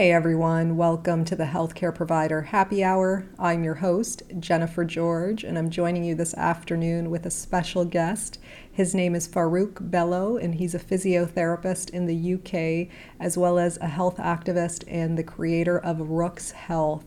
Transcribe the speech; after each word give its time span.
Hey 0.00 0.12
everyone, 0.12 0.78
welcome 0.78 1.26
to 1.26 1.36
the 1.36 1.44
Healthcare 1.44 1.94
Provider 1.94 2.40
Happy 2.40 2.82
Hour. 2.82 3.26
I'm 3.38 3.62
your 3.62 3.74
host, 3.74 4.22
Jennifer 4.38 4.82
George, 4.82 5.44
and 5.44 5.58
I'm 5.58 5.68
joining 5.68 6.04
you 6.04 6.14
this 6.14 6.32
afternoon 6.32 7.10
with 7.10 7.26
a 7.26 7.30
special 7.30 7.84
guest. 7.84 8.38
His 8.72 8.94
name 8.94 9.14
is 9.14 9.28
Farouk 9.28 9.90
Bello, 9.90 10.38
and 10.38 10.54
he's 10.54 10.74
a 10.74 10.78
physiotherapist 10.78 11.90
in 11.90 12.06
the 12.06 12.32
UK, 12.32 12.90
as 13.20 13.36
well 13.36 13.58
as 13.58 13.76
a 13.82 13.88
health 13.88 14.16
activist 14.16 14.84
and 14.88 15.18
the 15.18 15.22
creator 15.22 15.78
of 15.78 16.08
Rooks 16.08 16.52
Health. 16.52 17.04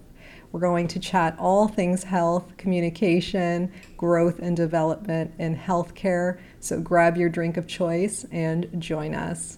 We're 0.52 0.60
going 0.60 0.88
to 0.90 1.00
chat 1.00 1.36
all 1.40 1.68
things 1.68 2.04
health, 2.04 2.58
communication, 2.58 3.72
growth 3.98 4.38
and 4.38 4.56
development 4.56 5.34
in 5.40 5.58
healthcare. 5.58 6.38
So 6.60 6.80
grab 6.80 7.18
your 7.18 7.30
drink 7.30 7.58
of 7.58 7.66
choice 7.66 8.28
and 8.32 8.70
join 8.80 9.16
us. 9.16 9.58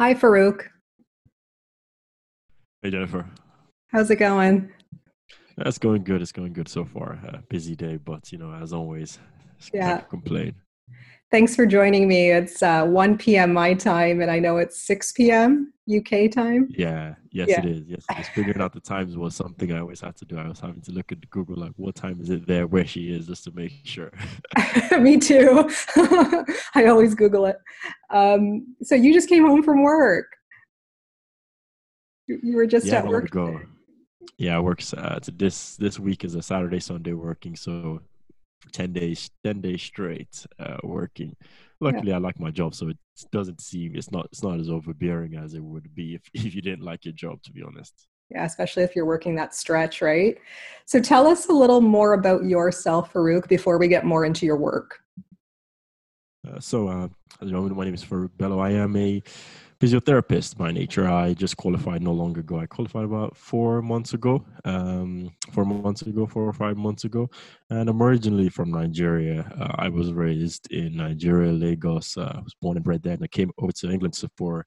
Hi, 0.00 0.14
Farouk. 0.14 0.62
Hey, 2.82 2.90
Jennifer. 2.90 3.26
How's 3.88 4.08
it 4.12 4.16
going? 4.16 4.70
That's 5.56 5.78
going 5.78 6.04
good. 6.04 6.22
It's 6.22 6.30
going 6.30 6.52
good 6.52 6.68
so 6.68 6.84
far. 6.84 7.18
Uh, 7.26 7.38
busy 7.48 7.74
day, 7.74 7.96
but 7.96 8.30
you 8.30 8.38
know, 8.38 8.52
as 8.52 8.72
always, 8.72 9.18
yeah. 9.74 10.02
complain. 10.02 10.54
Thanks 11.30 11.54
for 11.54 11.66
joining 11.66 12.08
me. 12.08 12.30
It's 12.30 12.62
uh, 12.62 12.86
1 12.86 13.18
p.m. 13.18 13.52
my 13.52 13.74
time, 13.74 14.22
and 14.22 14.30
I 14.30 14.38
know 14.38 14.56
it's 14.56 14.80
6 14.86 15.12
p.m. 15.12 15.74
UK 15.94 16.30
time. 16.30 16.68
Yeah, 16.70 17.16
yes, 17.30 17.48
yeah. 17.50 17.58
it 17.58 17.66
is. 17.66 17.82
Yes, 17.86 18.04
it 18.10 18.20
is. 18.20 18.28
Figuring 18.28 18.62
out 18.62 18.72
the 18.72 18.80
times 18.80 19.14
was 19.14 19.36
something 19.36 19.70
I 19.70 19.80
always 19.80 20.00
had 20.00 20.16
to 20.16 20.24
do. 20.24 20.38
I 20.38 20.48
was 20.48 20.58
having 20.58 20.80
to 20.82 20.92
look 20.92 21.12
at 21.12 21.28
Google, 21.28 21.56
like, 21.56 21.72
what 21.76 21.94
time 21.94 22.18
is 22.22 22.30
it 22.30 22.46
there 22.46 22.66
where 22.66 22.86
she 22.86 23.12
is, 23.12 23.26
just 23.26 23.44
to 23.44 23.50
make 23.50 23.72
sure. 23.84 24.10
Me 24.98 25.18
too. 25.18 25.68
I 26.74 26.86
always 26.86 27.14
Google 27.14 27.44
it. 27.44 27.58
Um, 28.08 28.74
so 28.82 28.94
you 28.94 29.12
just 29.12 29.28
came 29.28 29.46
home 29.46 29.62
from 29.62 29.82
work. 29.82 30.28
You 32.26 32.56
were 32.56 32.66
just 32.66 32.86
yeah, 32.86 32.96
at 32.96 33.06
work. 33.06 33.28
Go. 33.30 33.60
Yeah, 34.38 34.56
I 34.56 34.60
work. 34.60 34.80
Uh, 34.96 35.18
this 35.34 35.76
this 35.76 35.98
week 35.98 36.24
is 36.24 36.34
a 36.34 36.42
Saturday 36.42 36.80
Sunday 36.80 37.12
working, 37.12 37.56
so 37.56 38.00
for 38.60 38.70
ten 38.70 38.92
days, 38.92 39.30
ten 39.44 39.60
days 39.60 39.82
straight 39.82 40.46
uh, 40.58 40.78
working 40.82 41.36
luckily 41.80 42.08
yeah. 42.08 42.16
I 42.16 42.18
like 42.18 42.38
my 42.38 42.50
job, 42.50 42.74
so 42.74 42.88
it 42.88 42.98
doesn't 43.32 43.60
seem 43.60 43.94
it's 43.94 44.10
not 44.10 44.26
it's 44.26 44.42
not 44.42 44.60
as 44.60 44.68
overbearing 44.68 45.36
as 45.36 45.54
it 45.54 45.62
would 45.62 45.94
be 45.94 46.14
if 46.14 46.22
if 46.34 46.54
you 46.54 46.62
didn't 46.62 46.84
like 46.84 47.04
your 47.04 47.14
job, 47.14 47.42
to 47.44 47.52
be 47.52 47.62
honest. 47.62 48.06
Yeah, 48.30 48.44
especially 48.44 48.82
if 48.82 48.94
you're 48.94 49.06
working 49.06 49.34
that 49.36 49.54
stretch, 49.54 50.02
right? 50.02 50.36
So 50.84 51.00
tell 51.00 51.26
us 51.26 51.48
a 51.48 51.52
little 51.52 51.80
more 51.80 52.12
about 52.12 52.44
yourself, 52.44 53.10
Farouk, 53.12 53.48
before 53.48 53.78
we 53.78 53.88
get 53.88 54.04
more 54.04 54.26
into 54.26 54.44
your 54.44 54.58
work. 54.58 54.98
Uh, 56.46 56.60
so, 56.60 56.88
uh, 56.88 57.08
my 57.40 57.84
name 57.86 57.94
is 57.94 58.04
Farouk 58.04 58.30
Bello. 58.36 58.58
I 58.58 58.72
am 58.72 58.94
a 58.96 59.22
physiotherapist 59.80 60.56
by 60.56 60.72
nature. 60.72 61.08
I 61.08 61.34
just 61.34 61.56
qualified 61.56 62.02
no 62.02 62.12
longer 62.12 62.40
ago. 62.40 62.58
I 62.58 62.66
qualified 62.66 63.04
about 63.04 63.36
four 63.36 63.80
months 63.80 64.12
ago, 64.12 64.44
um, 64.64 65.30
four 65.52 65.64
months 65.64 66.02
ago, 66.02 66.26
four 66.26 66.44
or 66.44 66.52
five 66.52 66.76
months 66.76 67.04
ago. 67.04 67.30
And 67.70 67.88
I'm 67.88 68.02
originally 68.02 68.48
from 68.48 68.72
Nigeria. 68.72 69.50
Uh, 69.58 69.74
I 69.76 69.88
was 69.88 70.12
raised 70.12 70.70
in 70.72 70.96
Nigeria, 70.96 71.52
Lagos. 71.52 72.16
Uh, 72.16 72.32
I 72.36 72.40
was 72.40 72.54
born 72.60 72.76
and 72.76 72.84
bred 72.84 73.02
there. 73.02 73.14
And 73.14 73.22
I 73.22 73.28
came 73.28 73.52
over 73.58 73.72
to 73.72 73.90
England 73.90 74.20
for 74.36 74.66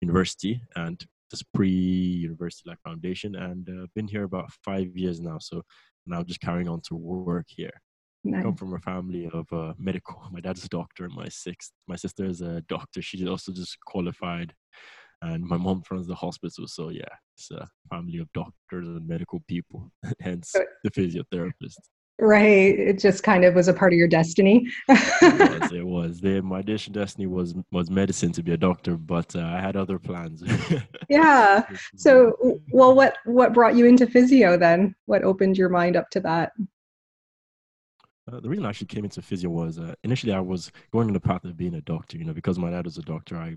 university 0.00 0.62
and 0.76 1.02
this 1.30 1.42
pre-university 1.54 2.68
like 2.68 2.80
foundation 2.82 3.36
and 3.36 3.68
uh, 3.68 3.86
been 3.94 4.08
here 4.08 4.24
about 4.24 4.50
five 4.64 4.94
years 4.96 5.20
now. 5.20 5.38
So 5.38 5.62
now 6.06 6.22
just 6.22 6.40
carrying 6.40 6.68
on 6.68 6.80
to 6.82 6.96
work 6.96 7.46
here. 7.48 7.80
Nice. 8.22 8.40
I 8.40 8.42
come 8.42 8.56
from 8.56 8.74
a 8.74 8.78
family 8.78 9.30
of 9.32 9.50
uh, 9.52 9.72
medical. 9.78 10.22
My 10.32 10.40
dad's 10.40 10.64
a 10.64 10.68
doctor. 10.68 11.04
And 11.04 11.14
my 11.14 11.28
sixth, 11.28 11.72
my 11.88 11.96
sister 11.96 12.26
is 12.26 12.40
a 12.40 12.60
doctor. 12.62 13.00
She's 13.02 13.26
also 13.26 13.52
just 13.52 13.78
qualified, 13.86 14.52
and 15.22 15.44
my 15.44 15.56
mom 15.56 15.82
runs 15.90 16.06
the 16.06 16.14
hospital. 16.14 16.66
So 16.66 16.90
yeah, 16.90 17.04
it's 17.36 17.50
a 17.50 17.66
family 17.90 18.18
of 18.18 18.32
doctors 18.32 18.88
and 18.88 19.06
medical 19.06 19.42
people. 19.48 19.90
Hence 20.20 20.54
the 20.84 20.90
physiotherapist. 20.90 21.76
Right. 22.22 22.78
It 22.78 22.98
just 22.98 23.22
kind 23.22 23.46
of 23.46 23.54
was 23.54 23.68
a 23.68 23.72
part 23.72 23.94
of 23.94 23.98
your 23.98 24.06
destiny. 24.06 24.66
yes, 24.88 25.22
it 25.72 25.86
was. 25.86 26.20
The, 26.20 26.42
my 26.42 26.60
destiny 26.60 27.26
was 27.26 27.54
was 27.72 27.90
medicine 27.90 28.32
to 28.32 28.42
be 28.42 28.52
a 28.52 28.58
doctor, 28.58 28.98
but 28.98 29.34
uh, 29.34 29.40
I 29.40 29.58
had 29.58 29.74
other 29.74 29.98
plans. 29.98 30.42
yeah. 31.08 31.64
So, 31.96 32.60
well, 32.72 32.94
what 32.94 33.16
what 33.24 33.54
brought 33.54 33.74
you 33.74 33.86
into 33.86 34.06
physio 34.06 34.58
then? 34.58 34.94
What 35.06 35.24
opened 35.24 35.56
your 35.56 35.70
mind 35.70 35.96
up 35.96 36.10
to 36.10 36.20
that? 36.20 36.52
Uh, 38.30 38.40
the 38.40 38.48
reason 38.48 38.64
I 38.64 38.68
actually 38.68 38.88
came 38.88 39.04
into 39.04 39.22
physio 39.22 39.50
was 39.50 39.78
uh, 39.78 39.94
initially 40.04 40.32
I 40.32 40.40
was 40.40 40.70
going 40.92 41.08
on 41.08 41.14
the 41.14 41.20
path 41.20 41.44
of 41.44 41.56
being 41.56 41.74
a 41.74 41.80
doctor. 41.80 42.18
You 42.18 42.24
know, 42.24 42.32
because 42.32 42.58
my 42.58 42.70
dad 42.70 42.84
was 42.84 42.98
a 42.98 43.02
doctor, 43.02 43.36
I 43.36 43.56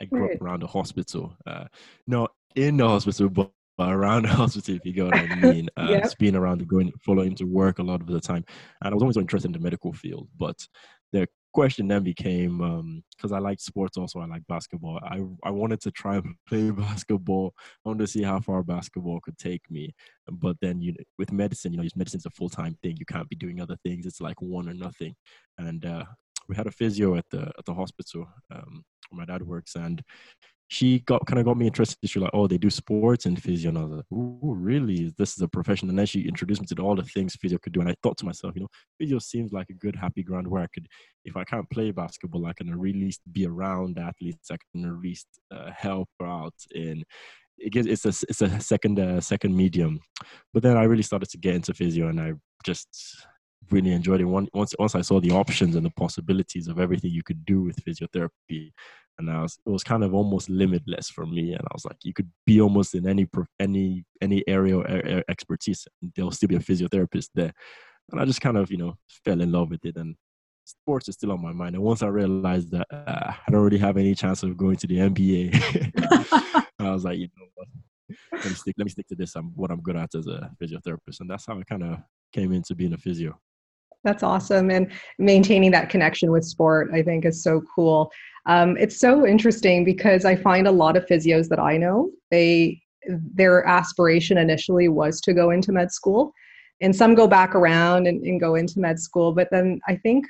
I 0.00 0.04
grew 0.04 0.32
up 0.32 0.40
around 0.40 0.62
the 0.62 0.66
hospital. 0.66 1.36
Uh, 1.46 1.64
not 2.06 2.32
in 2.54 2.76
the 2.76 2.86
hospital, 2.86 3.28
but 3.28 3.52
around 3.80 4.24
the 4.24 4.28
hospital, 4.34 4.76
if 4.76 4.84
you 4.84 4.92
get 4.92 5.06
what 5.06 5.16
I 5.16 5.34
mean. 5.40 5.68
Uh, 5.76 5.86
yep. 5.90 6.18
Being 6.18 6.36
around, 6.36 6.66
going, 6.68 6.92
following 7.04 7.34
to 7.36 7.44
work 7.44 7.78
a 7.78 7.82
lot 7.82 8.00
of 8.00 8.06
the 8.06 8.20
time, 8.20 8.44
and 8.82 8.92
I 8.92 8.94
was 8.94 9.02
always 9.02 9.16
interested 9.16 9.48
in 9.48 9.52
the 9.52 9.60
medical 9.60 9.92
field. 9.92 10.28
But 10.38 10.56
the 11.12 11.28
question 11.58 11.88
then 11.88 12.04
became 12.04 12.58
because 13.16 13.32
um, 13.32 13.36
I 13.36 13.40
like 13.40 13.58
sports 13.58 13.96
also 13.96 14.20
I 14.20 14.26
like 14.26 14.46
basketball. 14.46 15.00
I 15.02 15.24
I 15.42 15.50
wanted 15.50 15.80
to 15.80 15.90
try 15.90 16.14
and 16.22 16.36
play 16.46 16.70
basketball. 16.70 17.52
I 17.84 17.88
wanted 17.88 18.06
to 18.06 18.12
see 18.12 18.22
how 18.22 18.38
far 18.38 18.62
basketball 18.62 19.18
could 19.20 19.36
take 19.38 19.68
me. 19.68 19.92
But 20.30 20.56
then 20.62 20.80
you 20.80 20.94
with 21.18 21.32
medicine, 21.32 21.72
you 21.72 21.78
know, 21.78 21.88
medicine's 21.96 22.26
a 22.26 22.30
full 22.30 22.48
time 22.48 22.78
thing. 22.80 22.96
You 22.96 23.06
can't 23.06 23.28
be 23.28 23.34
doing 23.34 23.60
other 23.60 23.76
things. 23.84 24.06
It's 24.06 24.20
like 24.20 24.40
one 24.40 24.68
or 24.68 24.74
nothing. 24.74 25.16
And 25.58 25.84
uh, 25.84 26.04
we 26.48 26.56
had 26.56 26.66
a 26.66 26.72
physio 26.72 27.16
at 27.16 27.24
the 27.30 27.42
at 27.58 27.64
the 27.66 27.74
hospital 27.74 28.26
um, 28.54 28.84
where 29.10 29.20
my 29.20 29.24
dad 29.24 29.42
works, 29.42 29.76
and 29.76 30.02
she 30.70 30.98
got 31.00 31.24
kind 31.26 31.38
of 31.38 31.46
got 31.46 31.56
me 31.56 31.66
interested. 31.66 31.98
She 32.08 32.18
was 32.18 32.24
like, 32.24 32.34
oh, 32.34 32.46
they 32.46 32.58
do 32.58 32.68
sports 32.68 33.24
and 33.24 33.42
physio. 33.42 33.70
And 33.70 33.78
I 33.78 33.82
was 33.84 33.90
like, 33.92 34.04
oh, 34.12 34.54
really? 34.54 35.14
This 35.16 35.34
is 35.34 35.40
a 35.40 35.48
profession. 35.48 35.88
And 35.88 35.98
then 35.98 36.04
she 36.04 36.28
introduced 36.28 36.60
me 36.60 36.66
to 36.66 36.82
all 36.82 36.94
the 36.94 37.02
things 37.02 37.36
physio 37.36 37.58
could 37.58 37.72
do. 37.72 37.80
And 37.80 37.88
I 37.88 37.94
thought 38.02 38.18
to 38.18 38.26
myself, 38.26 38.54
you 38.54 38.60
know, 38.60 38.68
physio 38.98 39.18
seems 39.18 39.50
like 39.50 39.70
a 39.70 39.74
good, 39.74 39.96
happy 39.96 40.22
ground 40.22 40.46
where 40.46 40.62
I 40.62 40.66
could, 40.74 40.86
if 41.24 41.38
I 41.38 41.44
can't 41.44 41.68
play 41.70 41.90
basketball, 41.90 42.44
I 42.44 42.52
can 42.52 42.68
at 42.68 42.78
least 42.78 43.22
be 43.32 43.46
around 43.46 43.98
athletes. 43.98 44.50
I 44.50 44.58
can 44.72 44.84
at 44.84 45.00
least 45.00 45.26
uh, 45.50 45.70
help 45.74 46.10
out 46.22 46.54
in. 46.74 47.02
It 47.56 47.72
gets, 47.72 47.88
it's 47.88 48.04
a 48.04 48.26
it's 48.28 48.40
a 48.40 48.60
second 48.60 49.00
uh, 49.00 49.20
second 49.20 49.56
medium, 49.56 49.98
but 50.54 50.62
then 50.62 50.76
I 50.76 50.84
really 50.84 51.02
started 51.02 51.28
to 51.30 51.38
get 51.38 51.56
into 51.56 51.74
physio, 51.74 52.06
and 52.06 52.20
I 52.20 52.34
just 52.62 53.26
really 53.70 53.92
enjoyed 53.92 54.20
it. 54.20 54.24
Once 54.24 54.74
once 54.78 54.94
I 54.94 55.00
saw 55.00 55.20
the 55.20 55.30
options 55.30 55.76
and 55.76 55.84
the 55.84 55.90
possibilities 55.90 56.68
of 56.68 56.78
everything 56.78 57.10
you 57.10 57.22
could 57.22 57.44
do 57.44 57.62
with 57.62 57.84
physiotherapy, 57.84 58.72
and 59.18 59.30
I 59.30 59.42
was 59.42 59.58
it 59.66 59.70
was 59.70 59.84
kind 59.84 60.04
of 60.04 60.14
almost 60.14 60.48
limitless 60.48 61.10
for 61.10 61.26
me. 61.26 61.52
And 61.52 61.62
I 61.62 61.72
was 61.72 61.84
like, 61.84 61.96
you 62.02 62.12
could 62.12 62.30
be 62.46 62.60
almost 62.60 62.94
in 62.94 63.06
any 63.08 63.26
any 63.58 64.04
any 64.20 64.46
area 64.48 64.78
or 64.78 65.22
expertise, 65.28 65.86
and 66.02 66.12
there'll 66.14 66.30
still 66.30 66.48
be 66.48 66.56
a 66.56 66.60
physiotherapist 66.60 67.28
there. 67.34 67.52
And 68.10 68.20
I 68.20 68.24
just 68.24 68.40
kind 68.40 68.56
of 68.56 68.70
you 68.70 68.78
know 68.78 68.94
fell 69.24 69.40
in 69.40 69.52
love 69.52 69.70
with 69.70 69.84
it, 69.84 69.96
and 69.96 70.16
sports 70.64 71.08
is 71.08 71.14
still 71.16 71.32
on 71.32 71.42
my 71.42 71.52
mind. 71.52 71.74
And 71.74 71.84
once 71.84 72.02
I 72.02 72.08
realized 72.08 72.70
that 72.72 72.86
uh, 72.92 73.32
I 73.46 73.50
don't 73.50 73.62
really 73.62 73.78
have 73.78 73.96
any 73.96 74.14
chance 74.14 74.42
of 74.42 74.56
going 74.56 74.76
to 74.76 74.86
the 74.86 74.98
NBA, 74.98 76.66
I 76.78 76.90
was 76.90 77.04
like, 77.04 77.18
you 77.18 77.28
know 77.36 77.46
what? 77.54 77.68
Let 78.32 78.44
me 78.44 78.54
stick. 78.54 78.74
Let 78.78 78.84
me 78.84 78.90
stick 78.90 79.08
to 79.08 79.14
this. 79.14 79.34
I'm 79.34 79.52
what 79.56 79.70
I'm 79.70 79.82
good 79.82 79.96
at 79.96 80.14
as 80.14 80.26
a 80.26 80.50
physiotherapist, 80.62 81.20
and 81.20 81.28
that's 81.28 81.46
how 81.46 81.58
I 81.58 81.62
kind 81.64 81.82
of 81.82 81.98
came 82.32 82.52
into 82.52 82.74
being 82.74 82.92
a 82.92 82.98
physio. 82.98 83.38
That's 84.04 84.22
awesome. 84.22 84.70
And 84.70 84.90
maintaining 85.18 85.70
that 85.72 85.90
connection 85.90 86.30
with 86.30 86.44
sport, 86.44 86.90
I 86.92 87.02
think, 87.02 87.24
is 87.24 87.42
so 87.42 87.62
cool. 87.74 88.10
Um, 88.46 88.76
it's 88.76 88.98
so 88.98 89.26
interesting 89.26 89.84
because 89.84 90.24
I 90.24 90.36
find 90.36 90.66
a 90.66 90.72
lot 90.72 90.96
of 90.96 91.04
physios 91.06 91.48
that 91.48 91.58
I 91.58 91.76
know, 91.76 92.10
they 92.30 92.80
their 93.34 93.66
aspiration 93.66 94.38
initially 94.38 94.88
was 94.88 95.20
to 95.22 95.32
go 95.32 95.50
into 95.50 95.72
med 95.72 95.90
school. 95.90 96.32
And 96.80 96.94
some 96.94 97.14
go 97.14 97.26
back 97.26 97.54
around 97.54 98.06
and, 98.06 98.22
and 98.22 98.40
go 98.40 98.54
into 98.54 98.80
med 98.80 99.00
school. 99.00 99.32
But 99.32 99.48
then 99.50 99.80
I 99.88 99.96
think 99.96 100.26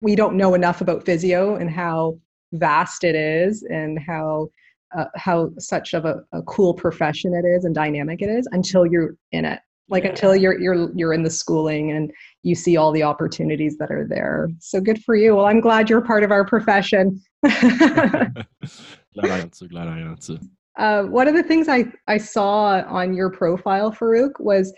we 0.00 0.16
don't 0.16 0.36
know 0.36 0.54
enough 0.54 0.80
about 0.80 1.04
physio 1.04 1.56
and 1.56 1.70
how 1.70 2.18
vast 2.52 3.04
it 3.04 3.14
is 3.14 3.62
and 3.70 3.98
how 3.98 4.48
uh, 4.96 5.04
how 5.16 5.50
such 5.58 5.92
of 5.92 6.06
a, 6.06 6.22
a, 6.32 6.40
cool 6.44 6.72
profession 6.72 7.34
it 7.34 7.46
is 7.46 7.66
and 7.66 7.74
dynamic 7.74 8.22
it 8.22 8.30
is 8.30 8.48
until 8.52 8.86
you're 8.86 9.16
in 9.32 9.44
it 9.44 9.60
like 9.88 10.04
yeah. 10.04 10.10
until 10.10 10.36
you're 10.36 10.58
you're 10.60 10.90
you're 10.94 11.12
in 11.12 11.22
the 11.22 11.30
schooling 11.30 11.92
and 11.92 12.12
you 12.42 12.54
see 12.54 12.76
all 12.76 12.92
the 12.92 13.02
opportunities 13.02 13.76
that 13.78 13.90
are 13.90 14.06
there 14.08 14.48
so 14.58 14.80
good 14.80 15.02
for 15.04 15.14
you 15.14 15.34
well 15.34 15.46
i'm 15.46 15.60
glad 15.60 15.88
you're 15.88 16.00
part 16.00 16.22
of 16.22 16.30
our 16.30 16.44
profession 16.44 17.20
glad 17.42 18.46
i 19.24 19.38
answer 19.38 19.66
glad 19.66 19.88
i 19.88 19.98
answer 19.98 20.38
uh, 20.78 21.02
one 21.02 21.26
of 21.26 21.34
the 21.34 21.42
things 21.42 21.68
I, 21.68 21.86
I 22.06 22.18
saw 22.18 22.84
on 22.86 23.12
your 23.12 23.30
profile, 23.30 23.92
Farouk, 23.92 24.38
was 24.38 24.72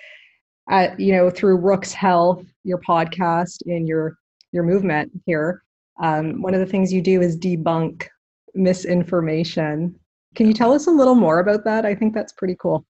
at, 0.71 0.99
you 0.99 1.13
know 1.13 1.31
through 1.31 1.59
Rook's 1.59 1.93
Health, 1.93 2.45
your 2.65 2.81
podcast 2.81 3.59
and 3.67 3.87
your 3.87 4.17
your 4.53 4.63
movement 4.63 5.13
here. 5.27 5.63
Um, 6.03 6.41
one 6.41 6.55
of 6.55 6.61
the 6.61 6.67
things 6.67 6.93
you 6.93 7.03
do 7.03 7.21
is 7.21 7.39
debunk 7.39 8.07
misinformation. 8.55 9.95
Can 10.35 10.47
you 10.47 10.55
tell 10.55 10.73
us 10.73 10.87
a 10.87 10.91
little 10.91 11.15
more 11.15 11.41
about 11.41 11.65
that? 11.65 11.85
I 11.85 11.95
think 11.95 12.15
that's 12.15 12.33
pretty 12.33 12.57
cool. 12.59 12.85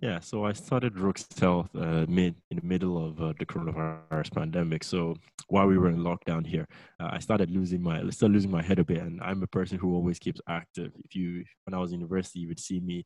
Yeah, 0.00 0.18
so 0.20 0.46
I 0.46 0.54
started 0.54 0.98
Rook's 0.98 1.26
Health 1.38 1.68
uh, 1.76 2.06
mid 2.08 2.34
in 2.50 2.56
the 2.56 2.64
middle 2.64 3.06
of 3.06 3.20
uh, 3.20 3.34
the 3.38 3.44
coronavirus 3.44 4.32
pandemic. 4.32 4.82
So 4.82 5.14
while 5.48 5.66
we 5.66 5.76
were 5.76 5.90
in 5.90 5.98
lockdown 5.98 6.46
here, 6.46 6.66
uh, 6.98 7.10
I 7.12 7.18
started 7.18 7.50
losing 7.50 7.82
my 7.82 7.98
started 8.08 8.32
losing 8.32 8.50
my 8.50 8.62
head 8.62 8.78
a 8.78 8.84
bit, 8.84 9.02
and 9.02 9.20
I'm 9.22 9.42
a 9.42 9.46
person 9.46 9.76
who 9.76 9.94
always 9.94 10.18
keeps 10.18 10.40
active. 10.48 10.92
If 11.04 11.14
you 11.14 11.44
when 11.64 11.74
I 11.74 11.78
was 11.78 11.92
in 11.92 12.00
university, 12.00 12.40
you 12.40 12.48
would 12.48 12.60
see 12.60 12.80
me. 12.80 13.04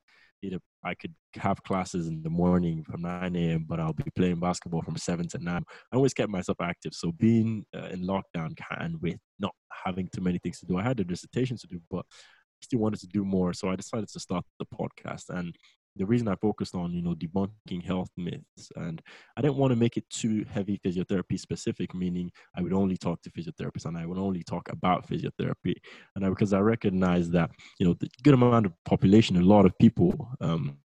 I 0.85 0.95
could 0.95 1.15
have 1.37 1.63
classes 1.63 2.07
in 2.07 2.23
the 2.23 2.29
morning 2.29 2.85
from 2.85 3.01
9 3.01 3.35
a.m., 3.35 3.65
but 3.67 3.81
I'll 3.81 3.95
be 3.95 4.05
playing 4.15 4.41
basketball 4.41 4.83
from 4.83 4.99
7 4.99 5.27
to 5.29 5.39
9. 5.39 5.57
I 5.57 5.97
always 5.97 6.13
kept 6.13 6.29
myself 6.29 6.59
active. 6.61 6.93
So 6.93 7.13
being 7.13 7.65
uh, 7.75 7.87
in 7.87 8.07
lockdown 8.07 8.55
and 8.79 9.01
with 9.01 9.17
not 9.39 9.55
having 9.87 10.09
too 10.15 10.21
many 10.21 10.39
things 10.39 10.59
to 10.61 10.67
do, 10.67 10.77
I 10.77 10.83
had 10.83 11.01
a 11.01 11.05
dissertation 11.05 11.57
to 11.57 11.67
do, 11.67 11.81
but 11.91 12.05
I 12.11 12.63
still 12.63 12.81
wanted 12.81 13.01
to 13.01 13.07
do 13.07 13.25
more. 13.25 13.55
So 13.55 13.71
I 13.71 13.77
decided 13.77 14.11
to 14.11 14.21
start 14.21 14.45
the 14.59 14.67
podcast. 14.67 15.31
And 15.31 15.57
the 15.97 16.07
reason 16.07 16.29
I 16.29 16.35
focused 16.37 16.75
on, 16.75 16.93
you 16.93 17.03
know, 17.03 17.15
debunking 17.15 17.85
health 17.85 18.11
myths, 18.17 18.71
and 18.77 19.01
I 19.37 19.41
didn't 19.41 19.57
want 19.57 19.71
to 19.71 19.77
make 19.77 19.97
it 19.97 20.09
too 20.11 20.45
heavy 20.51 20.81
physiotherapy 20.85 21.39
specific, 21.39 21.95
meaning 21.95 22.31
I 22.57 22.63
would 22.63 22.73
only 22.73 22.97
talk 22.97 23.23
to 23.23 23.31
physiotherapists 23.31 23.87
and 23.87 23.97
I 23.97 24.07
would 24.07 24.19
only 24.19 24.43
talk 24.43 24.69
about 24.71 25.09
physiotherapy, 25.09 25.75
and 26.17 26.25
I, 26.25 26.29
because 26.29 26.53
I 26.53 26.61
recognize 26.61 27.31
that, 27.31 27.51
you 27.79 27.87
know, 27.87 27.95
the 27.95 28.09
good 28.23 28.35
amount 28.35 28.67
of 28.67 28.73
population, 28.85 29.37
a 29.37 29.41
lot 29.41 29.67
of 29.67 29.79
people, 29.79 30.29
um, 30.41 30.79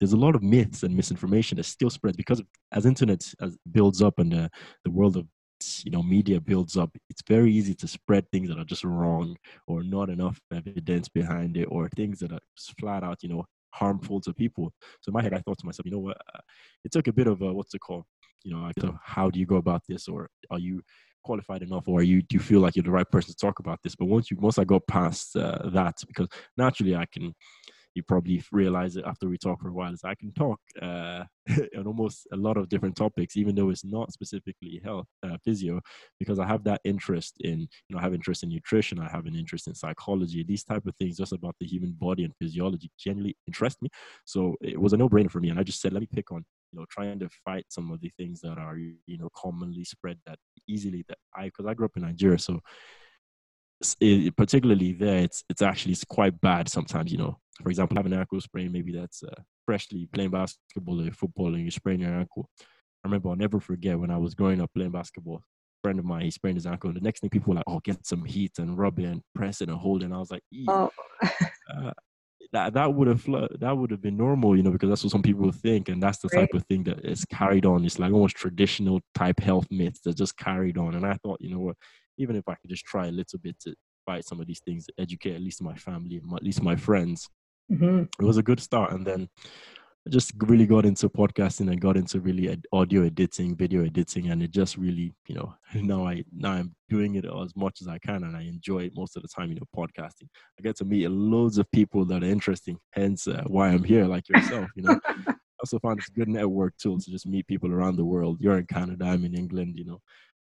there's 0.00 0.14
a 0.14 0.16
lot 0.16 0.34
of 0.34 0.42
myths 0.42 0.82
and 0.82 0.96
misinformation 0.96 1.56
that 1.56 1.64
still 1.64 1.90
spreads 1.90 2.16
because 2.16 2.42
as 2.72 2.86
internet 2.86 3.22
as 3.40 3.56
builds 3.70 4.00
up 4.00 4.18
and 4.18 4.32
the, 4.32 4.50
the 4.84 4.90
world 4.90 5.16
of 5.16 5.26
you 5.84 5.90
know 5.90 6.02
media 6.02 6.40
builds 6.40 6.76
up 6.76 6.90
it's 7.10 7.22
very 7.28 7.52
easy 7.52 7.74
to 7.74 7.86
spread 7.86 8.24
things 8.30 8.48
that 8.48 8.58
are 8.58 8.64
just 8.64 8.82
wrong 8.82 9.36
or 9.66 9.82
not 9.82 10.08
enough 10.08 10.40
evidence 10.54 11.06
behind 11.08 11.54
it 11.56 11.64
or 11.64 11.88
things 11.90 12.18
that 12.18 12.32
are 12.32 12.40
flat 12.78 13.04
out 13.04 13.22
you 13.22 13.28
know 13.28 13.44
harmful 13.72 14.20
to 14.22 14.32
people. 14.32 14.72
So 15.00 15.10
in 15.10 15.14
my 15.14 15.22
head, 15.22 15.34
I 15.34 15.38
thought 15.38 15.58
to 15.58 15.66
myself, 15.66 15.86
you 15.86 15.92
know 15.92 15.98
what? 15.98 16.16
Uh, 16.34 16.40
it 16.84 16.92
took 16.92 17.08
a 17.08 17.12
bit 17.12 17.26
of 17.26 17.42
a, 17.42 17.52
what's 17.52 17.74
it 17.74 17.80
called? 17.80 18.04
You 18.42 18.52
know, 18.54 18.70
how 19.02 19.28
do 19.30 19.38
you 19.38 19.46
go 19.46 19.56
about 19.56 19.82
this, 19.88 20.08
or 20.08 20.30
are 20.50 20.58
you 20.58 20.82
qualified 21.22 21.62
enough, 21.62 21.86
or 21.86 22.02
you 22.02 22.22
do 22.22 22.36
you 22.36 22.40
feel 22.40 22.60
like 22.60 22.74
you're 22.74 22.82
the 22.82 22.90
right 22.90 23.10
person 23.10 23.34
to 23.34 23.36
talk 23.36 23.58
about 23.58 23.78
this? 23.82 23.94
But 23.94 24.06
once 24.06 24.30
you 24.30 24.38
once 24.40 24.58
I 24.58 24.64
got 24.64 24.86
past 24.86 25.36
uh, 25.36 25.68
that, 25.70 25.98
because 26.06 26.28
naturally 26.56 26.96
I 26.96 27.04
can 27.12 27.34
you 27.94 28.02
probably 28.02 28.42
realize 28.52 28.96
it 28.96 29.04
after 29.04 29.28
we 29.28 29.36
talk 29.36 29.60
for 29.60 29.68
a 29.68 29.72
while 29.72 29.92
is 29.92 30.04
I 30.04 30.14
can 30.14 30.32
talk 30.32 30.60
uh, 30.80 31.24
on 31.76 31.86
almost 31.86 32.26
a 32.32 32.36
lot 32.36 32.56
of 32.56 32.68
different 32.68 32.96
topics, 32.96 33.36
even 33.36 33.54
though 33.54 33.70
it's 33.70 33.84
not 33.84 34.12
specifically 34.12 34.80
health 34.82 35.06
uh, 35.22 35.36
physio, 35.44 35.80
because 36.18 36.38
I 36.38 36.46
have 36.46 36.64
that 36.64 36.80
interest 36.84 37.36
in, 37.40 37.60
you 37.60 37.68
know, 37.90 37.98
I 37.98 38.02
have 38.02 38.14
interest 38.14 38.42
in 38.42 38.50
nutrition, 38.50 39.00
I 39.00 39.08
have 39.08 39.26
an 39.26 39.34
interest 39.34 39.66
in 39.66 39.74
psychology, 39.74 40.44
these 40.44 40.64
type 40.64 40.86
of 40.86 40.94
things 40.96 41.16
just 41.16 41.32
about 41.32 41.56
the 41.60 41.66
human 41.66 41.92
body 41.92 42.24
and 42.24 42.34
physiology 42.40 42.90
generally 42.98 43.36
interest 43.46 43.82
me. 43.82 43.88
So 44.24 44.56
it 44.60 44.80
was 44.80 44.92
a 44.92 44.96
no-brainer 44.96 45.30
for 45.30 45.40
me, 45.40 45.50
and 45.50 45.58
I 45.58 45.62
just 45.62 45.80
said, 45.80 45.92
let 45.92 46.00
me 46.00 46.08
pick 46.12 46.30
on 46.30 46.44
you 46.72 46.78
know 46.78 46.86
trying 46.88 47.18
to 47.18 47.28
fight 47.44 47.64
some 47.68 47.90
of 47.90 48.00
the 48.00 48.10
things 48.16 48.40
that 48.40 48.56
are 48.58 48.76
you 48.78 49.18
know 49.18 49.28
commonly 49.34 49.82
spread 49.82 50.18
that 50.24 50.38
easily 50.68 51.04
that 51.08 51.18
i 51.34 51.46
because 51.46 51.66
i 51.66 51.74
grew 51.74 51.86
up 51.86 51.96
in 51.96 52.02
nigeria 52.02 52.38
so 52.38 52.60
it, 54.00 54.36
particularly 54.36 54.92
there, 54.92 55.18
it's 55.18 55.44
it's 55.48 55.62
actually 55.62 55.92
it's 55.92 56.04
quite 56.04 56.40
bad 56.40 56.68
sometimes. 56.68 57.12
You 57.12 57.18
know, 57.18 57.38
for 57.62 57.70
example, 57.70 57.96
having 57.96 58.12
an 58.12 58.20
ankle 58.20 58.40
sprain, 58.40 58.72
maybe 58.72 58.92
that's 58.92 59.22
uh, 59.22 59.42
freshly 59.66 60.08
playing 60.12 60.30
basketball 60.30 61.06
or 61.06 61.10
football, 61.12 61.54
and 61.54 61.64
you 61.64 61.70
sprain 61.70 62.00
your 62.00 62.14
ankle. 62.14 62.48
I 62.60 63.08
remember 63.08 63.30
I'll 63.30 63.36
never 63.36 63.60
forget 63.60 63.98
when 63.98 64.10
I 64.10 64.18
was 64.18 64.34
growing 64.34 64.60
up 64.60 64.70
playing 64.74 64.92
basketball. 64.92 65.36
A 65.36 65.80
friend 65.82 65.98
of 65.98 66.04
mine, 66.04 66.22
he 66.22 66.30
sprained 66.30 66.58
his 66.58 66.66
ankle. 66.66 66.92
The 66.92 67.00
next 67.00 67.20
thing 67.20 67.30
people 67.30 67.52
were 67.52 67.56
like, 67.56 67.64
"Oh, 67.66 67.80
get 67.80 68.06
some 68.06 68.24
heat 68.24 68.58
and 68.58 68.76
rub 68.76 68.98
it 68.98 69.04
and 69.04 69.22
press 69.34 69.60
it 69.60 69.68
and 69.68 69.78
hold 69.78 70.02
it." 70.02 70.06
And 70.06 70.14
I 70.14 70.18
was 70.18 70.30
like, 70.30 70.42
"Oh." 70.68 70.90
uh, 71.74 71.92
that 72.52 72.74
that 72.74 72.92
would 72.92 73.08
have 73.08 73.24
that 73.60 73.76
would 73.76 73.90
have 73.90 74.02
been 74.02 74.16
normal, 74.16 74.56
you 74.56 74.62
know, 74.62 74.70
because 74.70 74.88
that's 74.88 75.04
what 75.04 75.12
some 75.12 75.22
people 75.22 75.50
think, 75.52 75.88
and 75.88 76.02
that's 76.02 76.18
the 76.18 76.28
right. 76.32 76.40
type 76.40 76.54
of 76.54 76.64
thing 76.66 76.82
that 76.84 77.04
is 77.04 77.24
carried 77.24 77.64
on. 77.64 77.84
It's 77.84 77.98
like 77.98 78.12
almost 78.12 78.36
traditional 78.36 79.00
type 79.14 79.40
health 79.40 79.68
myths 79.70 80.00
that 80.04 80.16
just 80.16 80.36
carried 80.36 80.76
on. 80.76 80.94
And 80.94 81.06
I 81.06 81.14
thought, 81.22 81.40
you 81.40 81.50
know 81.50 81.60
what, 81.60 81.76
even 82.20 82.36
if 82.36 82.48
I 82.48 82.54
could 82.54 82.70
just 82.70 82.84
try 82.84 83.06
a 83.06 83.12
little 83.12 83.38
bit 83.38 83.58
to 83.60 83.74
fight 84.06 84.24
some 84.24 84.40
of 84.40 84.46
these 84.46 84.60
things, 84.60 84.86
educate 84.98 85.34
at 85.34 85.40
least 85.42 85.62
my 85.62 85.74
family, 85.74 86.20
at 86.36 86.42
least 86.42 86.62
my 86.62 86.76
friends, 86.76 87.28
mm-hmm. 87.70 88.02
it 88.20 88.24
was 88.24 88.36
a 88.36 88.42
good 88.42 88.60
start. 88.60 88.92
And 88.92 89.06
then 89.06 89.28
I 90.06 90.10
just 90.10 90.32
really 90.38 90.66
got 90.66 90.86
into 90.86 91.08
podcasting 91.10 91.70
and 91.70 91.80
got 91.80 91.96
into 91.96 92.20
really 92.20 92.58
audio 92.72 93.04
editing, 93.04 93.54
video 93.54 93.84
editing, 93.84 94.30
and 94.30 94.42
it 94.42 94.50
just 94.50 94.76
really, 94.76 95.12
you 95.28 95.34
know, 95.34 95.54
now 95.74 96.06
I 96.06 96.24
now 96.32 96.52
I'm 96.52 96.74
doing 96.88 97.16
it 97.16 97.24
as 97.24 97.54
much 97.54 97.82
as 97.82 97.88
I 97.88 97.98
can, 97.98 98.24
and 98.24 98.36
I 98.36 98.42
enjoy 98.42 98.80
it 98.84 98.92
most 98.96 99.16
of 99.16 99.22
the 99.22 99.28
time. 99.28 99.50
You 99.50 99.56
know, 99.56 99.66
podcasting. 99.76 100.28
I 100.58 100.62
get 100.62 100.76
to 100.76 100.84
meet 100.84 101.08
loads 101.08 101.58
of 101.58 101.70
people 101.70 102.04
that 102.06 102.22
are 102.22 102.26
interesting, 102.26 102.78
hence 102.92 103.28
uh, 103.28 103.44
why 103.46 103.68
I'm 103.68 103.84
here, 103.84 104.06
like 104.06 104.28
yourself. 104.28 104.70
You 104.74 104.84
know, 104.84 105.00
I 105.06 105.34
also 105.60 105.78
found 105.78 105.98
it's 105.98 106.08
a 106.08 106.12
good 106.12 106.28
network 106.28 106.76
tool 106.78 106.98
to 106.98 107.10
just 107.10 107.26
meet 107.26 107.46
people 107.46 107.70
around 107.70 107.96
the 107.96 108.04
world. 108.04 108.38
You're 108.40 108.58
in 108.58 108.66
Canada, 108.66 109.04
I'm 109.04 109.26
in 109.26 109.34
England. 109.34 109.74
You 109.76 109.84
know, 109.84 110.00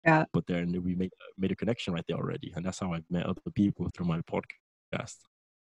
yeah. 0.06 0.26
But 0.34 0.46
then 0.48 0.82
we 0.84 0.96
made 0.96 1.12
made 1.38 1.52
a 1.52 1.56
connection 1.56 1.94
right 1.94 2.04
there 2.08 2.18
already, 2.18 2.52
and 2.56 2.66
that's 2.66 2.80
how 2.80 2.94
I've 2.94 3.10
met 3.10 3.26
other 3.26 3.42
people 3.56 3.90
through 3.94 4.08
my 4.08 4.22
podcast. 4.22 5.16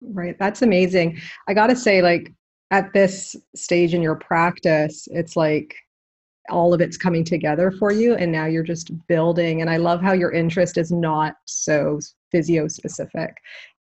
Right, 0.01 0.37
that's 0.37 0.61
amazing. 0.61 1.19
I 1.47 1.53
got 1.53 1.67
to 1.67 1.75
say, 1.75 2.01
like 2.01 2.33
at 2.71 2.91
this 2.93 3.35
stage 3.55 3.93
in 3.93 4.01
your 4.01 4.15
practice, 4.15 5.07
it's 5.11 5.35
like 5.35 5.75
all 6.49 6.73
of 6.73 6.81
it's 6.81 6.97
coming 6.97 7.23
together 7.23 7.71
for 7.71 7.91
you, 7.91 8.15
and 8.15 8.31
now 8.31 8.45
you're 8.45 8.63
just 8.63 8.91
building. 9.07 9.61
And 9.61 9.69
I 9.69 9.77
love 9.77 10.01
how 10.01 10.13
your 10.13 10.31
interest 10.31 10.77
is 10.77 10.91
not 10.91 11.35
so 11.45 11.99
physio 12.31 12.67
specific, 12.67 13.35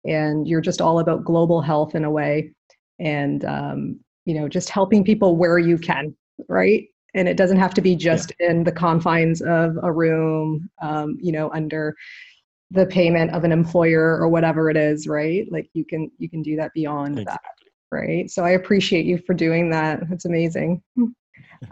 and 0.04 0.46
you're 0.46 0.60
just 0.60 0.80
all 0.80 1.00
about 1.00 1.24
global 1.24 1.60
health 1.60 1.94
in 1.94 2.04
a 2.04 2.10
way, 2.10 2.52
and 3.00 3.44
um, 3.44 4.00
you 4.26 4.34
know, 4.34 4.48
just 4.48 4.70
helping 4.70 5.04
people 5.04 5.36
where 5.36 5.58
you 5.58 5.76
can, 5.76 6.14
right? 6.48 6.86
And 7.16 7.28
it 7.28 7.37
doesn't 7.37 7.58
have 7.58 7.75
to 7.75 7.80
be 7.80 7.96
just 7.96 8.32
yeah. 8.38 8.50
in 8.50 8.64
the 8.64 8.73
confines 8.73 9.42
of 9.42 9.76
a 9.82 9.90
room 9.90 10.70
um, 10.80 11.18
you 11.20 11.32
know 11.32 11.50
under 11.52 11.94
the 12.70 12.87
payment 12.87 13.30
of 13.32 13.44
an 13.44 13.52
employer 13.52 14.18
or 14.18 14.28
whatever 14.28 14.70
it 14.70 14.76
is, 14.76 15.06
right? 15.06 15.46
Like 15.50 15.68
you 15.73 15.85
can 15.85 16.11
you 16.18 16.28
can 16.28 16.42
do 16.42 16.56
that 16.56 16.73
beyond 16.75 17.20
exactly. 17.20 17.70
that, 17.92 17.96
right? 17.96 18.30
So 18.30 18.44
I 18.44 18.50
appreciate 18.50 19.06
you 19.06 19.18
for 19.18 19.35
doing 19.35 19.70
that. 19.70 20.08
That's 20.08 20.25
amazing. 20.25 20.82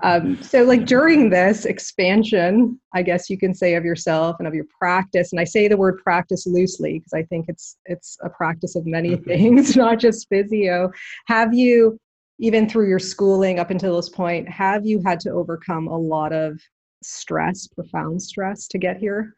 Um, 0.02 0.42
so 0.42 0.62
like 0.62 0.86
during 0.86 1.28
this 1.28 1.66
expansion 1.66 2.80
i 2.94 3.02
guess 3.02 3.28
you 3.28 3.36
can 3.36 3.54
say 3.54 3.74
of 3.74 3.84
yourself 3.84 4.36
and 4.38 4.48
of 4.48 4.54
your 4.54 4.64
practice 4.78 5.30
and 5.30 5.40
i 5.40 5.44
say 5.44 5.68
the 5.68 5.76
word 5.76 5.98
practice 6.02 6.46
loosely 6.46 6.98
because 6.98 7.12
i 7.12 7.22
think 7.22 7.46
it's 7.48 7.76
it's 7.84 8.16
a 8.22 8.30
practice 8.30 8.76
of 8.76 8.86
many 8.86 9.16
things 9.28 9.76
not 9.84 9.98
just 9.98 10.26
physio 10.28 10.90
have 11.26 11.52
you 11.52 11.98
even 12.38 12.68
through 12.68 12.88
your 12.88 12.98
schooling 12.98 13.58
up 13.58 13.70
until 13.70 13.96
this 13.96 14.08
point 14.08 14.48
have 14.48 14.84
you 14.84 15.00
had 15.04 15.20
to 15.20 15.30
overcome 15.30 15.88
a 15.88 15.96
lot 15.96 16.32
of 16.32 16.60
stress 17.02 17.66
profound 17.68 18.20
stress 18.20 18.66
to 18.66 18.78
get 18.78 18.96
here 18.96 19.36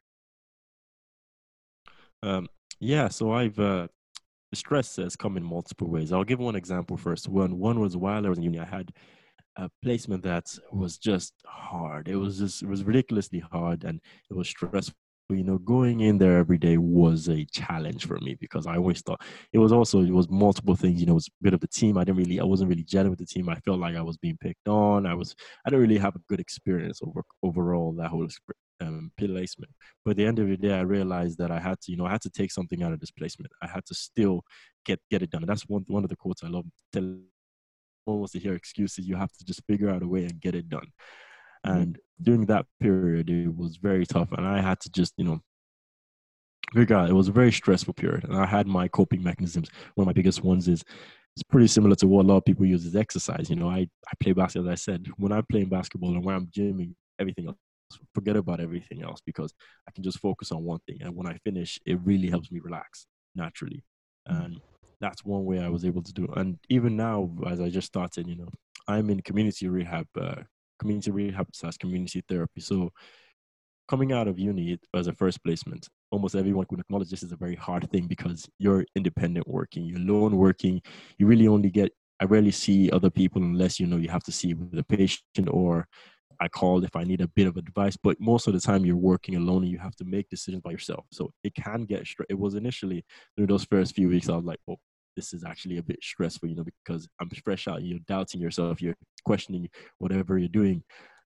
um, 2.23 2.49
yeah, 2.81 3.09
so 3.09 3.33
I've 3.33 3.59
uh, 3.59 3.89
stress 4.53 4.97
has 4.97 5.17
come 5.17 5.37
in 5.37 5.45
multiple 5.45 5.89
ways. 5.89 6.13
I'll 6.13 6.25
give 6.25 6.41
one 6.41 6.57
example 6.57 6.97
first. 6.97 7.29
One 7.29 7.59
one 7.59 7.81
was 7.81 7.97
while 7.97 8.25
I 8.25 8.29
was 8.29 8.39
in 8.39 8.45
uni, 8.45 8.59
I 8.59 8.65
had 8.65 8.91
a 9.57 9.71
placement 9.83 10.23
that 10.25 10.47
was 10.73 10.99
just 10.99 11.35
hard. 11.47 12.09
It 12.09 12.17
was 12.17 12.39
just 12.39 12.63
it 12.63 12.69
was 12.69 12.85
ridiculously 12.85 13.41
hard, 13.41 13.85
and 13.85 14.01
it 14.31 14.35
was 14.35 14.49
stressful. 14.49 14.97
You 15.29 15.43
know, 15.43 15.59
going 15.59 16.01
in 16.01 16.19
there 16.19 16.39
every 16.39 16.57
day 16.57 16.77
was 16.77 17.29
a 17.29 17.45
challenge 17.47 18.07
for 18.07 18.17
me 18.21 18.37
because 18.41 18.65
I 18.67 18.77
always 18.77 19.01
thought 19.03 19.23
it 19.53 19.59
was 19.59 19.73
also 19.73 20.01
it 20.03 20.11
was 20.11 20.29
multiple 20.29 20.77
things. 20.77 21.01
You 21.01 21.07
know, 21.07 21.13
it 21.13 21.15
was 21.15 21.27
a 21.29 21.43
bit 21.45 21.55
of 21.55 21.61
the 21.61 21.67
team. 21.67 21.99
I 21.99 22.05
didn't 22.05 22.19
really, 22.19 22.39
I 22.39 22.45
wasn't 22.45 22.71
really 22.71 22.85
gelling 22.85 23.11
with 23.11 23.19
the 23.19 23.27
team. 23.27 23.49
I 23.49 23.57
felt 23.57 23.81
like 23.81 23.97
I 23.97 24.03
was 24.03 24.17
being 24.17 24.37
picked 24.41 24.69
on. 24.69 25.05
I 25.05 25.15
was, 25.15 25.35
I 25.67 25.71
didn't 25.71 25.83
really 25.83 25.99
have 25.99 26.15
a 26.15 26.21
good 26.29 26.39
experience 26.39 27.01
over 27.03 27.25
overall 27.43 27.93
that 27.95 28.11
whole 28.11 28.29
um, 28.81 29.11
placement. 29.19 29.73
But 30.05 30.13
at 30.13 30.17
the 30.19 30.27
end 30.27 30.39
of 30.39 30.49
the 30.49 30.57
day, 30.57 30.73
I 30.75 30.83
realized 30.83 31.39
that 31.39 31.51
I 31.51 31.59
had 31.59 31.81
to, 31.83 31.91
you 31.91 31.97
know, 31.97 32.07
I 32.07 32.13
had 32.13 32.23
to 32.23 32.31
take 32.31 32.53
something 32.53 32.85
out 32.85 32.93
of 32.93 33.01
this 33.01 33.11
placement. 33.11 33.51
I 33.61 33.67
had 33.67 33.85
to 33.87 33.95
still 33.95 34.43
get 34.85 35.01
get 35.11 35.23
it 35.23 35.31
done. 35.31 35.43
And 35.43 35.49
that's 35.49 35.67
one 35.69 35.85
one 35.89 36.05
of 36.05 36.11
the 36.11 36.17
quotes 36.17 36.45
I 36.45 36.49
love. 36.49 36.67
Tell 36.93 37.17
almost 38.07 38.35
to 38.35 38.39
hear 38.39 38.55
excuses. 38.55 39.09
You 39.09 39.17
have 39.17 39.33
to 39.33 39.45
just 39.45 39.63
figure 39.67 39.91
out 39.91 40.03
a 40.03 40.09
way 40.09 40.25
and 40.25 40.41
get 40.41 40.55
it 40.55 40.69
done. 40.69 40.87
Mm-hmm. 41.65 41.79
And 41.79 41.99
during 42.21 42.47
that 42.47 42.67
period, 42.81 43.31
it 43.31 43.55
was 43.55 43.77
very 43.77 44.07
tough, 44.07 44.33
and 44.33 44.47
I 44.47 44.61
had 44.61 44.81
to 44.81 44.91
just, 44.91 45.15
you 45.17 45.25
know, 45.25 45.41
figure 46.75 46.97
out. 46.97 47.11
It 47.11 47.15
was 47.15 47.29
a 47.29 47.33
very 47.33 47.53
stressful 47.53 47.95
period, 47.95 48.25
and 48.25 48.37
I 48.37 48.47
had 48.47 48.67
my 48.67 48.89
coping 48.89 49.23
mechanisms. 49.23 49.69
One 49.95 50.05
of 50.05 50.07
my 50.07 50.13
biggest 50.13 50.43
ones 50.43 50.69
is 50.69 50.83
it's 51.37 51.43
pretty 51.43 51.67
similar 51.67 51.95
to 51.97 52.07
what 52.07 52.25
a 52.25 52.29
lot 52.29 52.39
of 52.39 52.45
people 52.45 52.65
use 52.65 52.87
as 52.87 52.97
exercise. 52.97 53.51
You 53.51 53.57
know, 53.57 53.69
I, 53.69 53.81
I 54.09 54.13
play 54.21 54.33
basketball, 54.33 54.71
as 54.71 54.81
I 54.81 54.83
said, 54.83 55.07
when 55.19 55.33
I'm 55.33 55.45
playing 55.51 55.69
basketball 55.69 56.11
and 56.11 56.25
when 56.25 56.35
I'm 56.35 56.47
gymming, 56.47 56.95
everything 57.19 57.49
else 57.49 57.57
forget 58.15 58.37
about 58.37 58.61
everything 58.61 59.03
else 59.03 59.21
because 59.25 59.53
I 59.89 59.93
can 59.93 60.03
just 60.03 60.19
focus 60.19 60.53
on 60.53 60.65
one 60.65 60.81
thing. 60.87 60.99
And 61.01 61.15
when 61.15 61.27
I 61.27 61.37
finish, 61.45 61.79
it 61.87 61.99
really 62.05 62.29
helps 62.29 62.51
me 62.51 62.61
relax 62.61 63.07
naturally. 63.35 63.85
Mm. 64.29 64.45
And 64.45 64.61
that's 65.01 65.25
one 65.25 65.45
way 65.45 65.61
I 65.61 65.69
was 65.69 65.85
able 65.85 66.03
to 66.03 66.13
do. 66.13 66.27
And 66.37 66.59
even 66.69 66.97
now, 66.97 67.31
as 67.47 67.61
I 67.61 67.69
just 67.69 67.87
started, 67.87 68.27
you 68.27 68.37
know, 68.37 68.49
I'm 68.89 69.11
in 69.11 69.21
community 69.23 69.69
rehab, 69.69 70.07
uh, 70.19 70.43
community 70.79 71.11
rehab 71.11 71.49
slash 71.53 71.77
community 71.77 72.23
therapy. 72.29 72.61
So 72.61 72.91
coming 73.89 74.13
out 74.13 74.29
of 74.29 74.39
uni 74.39 74.79
as 74.95 75.07
a 75.07 75.13
first 75.13 75.43
placement, 75.45 75.89
almost 76.11 76.35
everyone 76.35 76.67
could 76.67 76.81
acknowledge 76.81 77.11
this 77.11 77.23
is 77.23 77.33
a 77.33 77.37
very 77.37 77.55
hard 77.55 77.91
thing 77.91 78.07
because 78.07 78.49
you're 78.59 78.85
independent 78.95 79.47
working, 79.49 79.85
you're 79.85 79.99
alone 79.99 80.37
working. 80.37 80.81
You 81.19 81.27
really 81.27 81.49
only 81.49 81.71
get. 81.71 81.93
I 82.19 82.25
rarely 82.25 82.51
see 82.51 82.91
other 82.91 83.11
people 83.11 83.43
unless 83.43 83.79
you 83.79 83.87
know 83.87 83.99
you 83.99 84.09
have 84.09 84.25
to 84.25 84.33
see 84.33 84.55
with 84.55 84.79
a 84.79 84.85
patient 84.85 85.49
or 85.51 85.87
I 86.41 86.49
call 86.49 86.83
if 86.85 86.97
I 86.97 87.05
need 87.05 87.21
a 87.21 87.29
bit 87.29 87.47
of 87.47 87.57
advice. 87.57 87.97
But 87.97 88.21
most 88.21 88.47
of 88.47 88.55
the 88.55 88.61
time, 88.61 88.85
you're 88.85 88.97
working 88.97 89.37
alone 89.37 89.63
and 89.63 89.71
you 89.71 89.79
have 89.79 89.97
to 89.97 90.05
make 90.05 90.29
decisions 90.29 90.63
by 90.63 90.71
yourself. 90.71 91.05
So 91.13 91.31
it 91.45 91.55
can 91.55 91.85
get. 91.85 92.07
It 92.29 92.39
was 92.39 92.55
initially 92.55 93.05
through 93.37 93.49
those 93.49 93.65
first 93.65 93.95
few 93.95 94.09
weeks, 94.09 94.29
I 94.29 94.37
was 94.37 94.45
like, 94.45 94.61
oh, 94.69 94.77
this 95.17 95.33
is 95.33 95.45
actually 95.45 95.79
a 95.79 95.83
bit 95.83 95.99
stressful, 96.03 96.49
you 96.49 96.55
know, 96.55 96.65
because 96.65 97.09
I'm 97.21 97.31
fresh 97.45 97.67
out. 97.69 97.83
You're 97.83 97.99
doubting 98.07 98.41
yourself. 98.41 98.81
You're 98.81 98.97
questioning 99.25 99.69
whatever 99.99 100.39
you're 100.39 100.49
doing. 100.49 100.83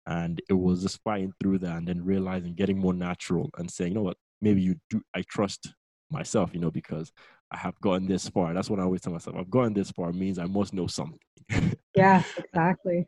And 0.06 0.40
it 0.48 0.54
was 0.54 0.82
just 0.82 1.00
fighting 1.02 1.32
through 1.40 1.58
that 1.58 1.76
and 1.76 1.86
then 1.86 2.04
realizing, 2.04 2.54
getting 2.54 2.78
more 2.78 2.94
natural 2.94 3.50
and 3.58 3.70
saying, 3.70 3.92
you 3.92 3.96
know 3.96 4.02
what, 4.02 4.16
maybe 4.40 4.60
you 4.60 4.76
do. 4.90 5.02
I 5.14 5.22
trust 5.28 5.72
myself, 6.10 6.50
you 6.54 6.60
know, 6.60 6.70
because 6.70 7.12
I 7.50 7.58
have 7.58 7.78
gotten 7.80 8.08
this 8.08 8.28
far. 8.28 8.54
That's 8.54 8.70
what 8.70 8.80
I 8.80 8.84
always 8.84 9.02
tell 9.02 9.12
myself. 9.12 9.36
I've 9.38 9.50
gotten 9.50 9.74
this 9.74 9.90
far 9.90 10.12
means 10.12 10.38
I 10.38 10.46
must 10.46 10.72
know 10.72 10.86
something. 10.86 11.20
yeah, 11.94 12.22
exactly 12.36 13.06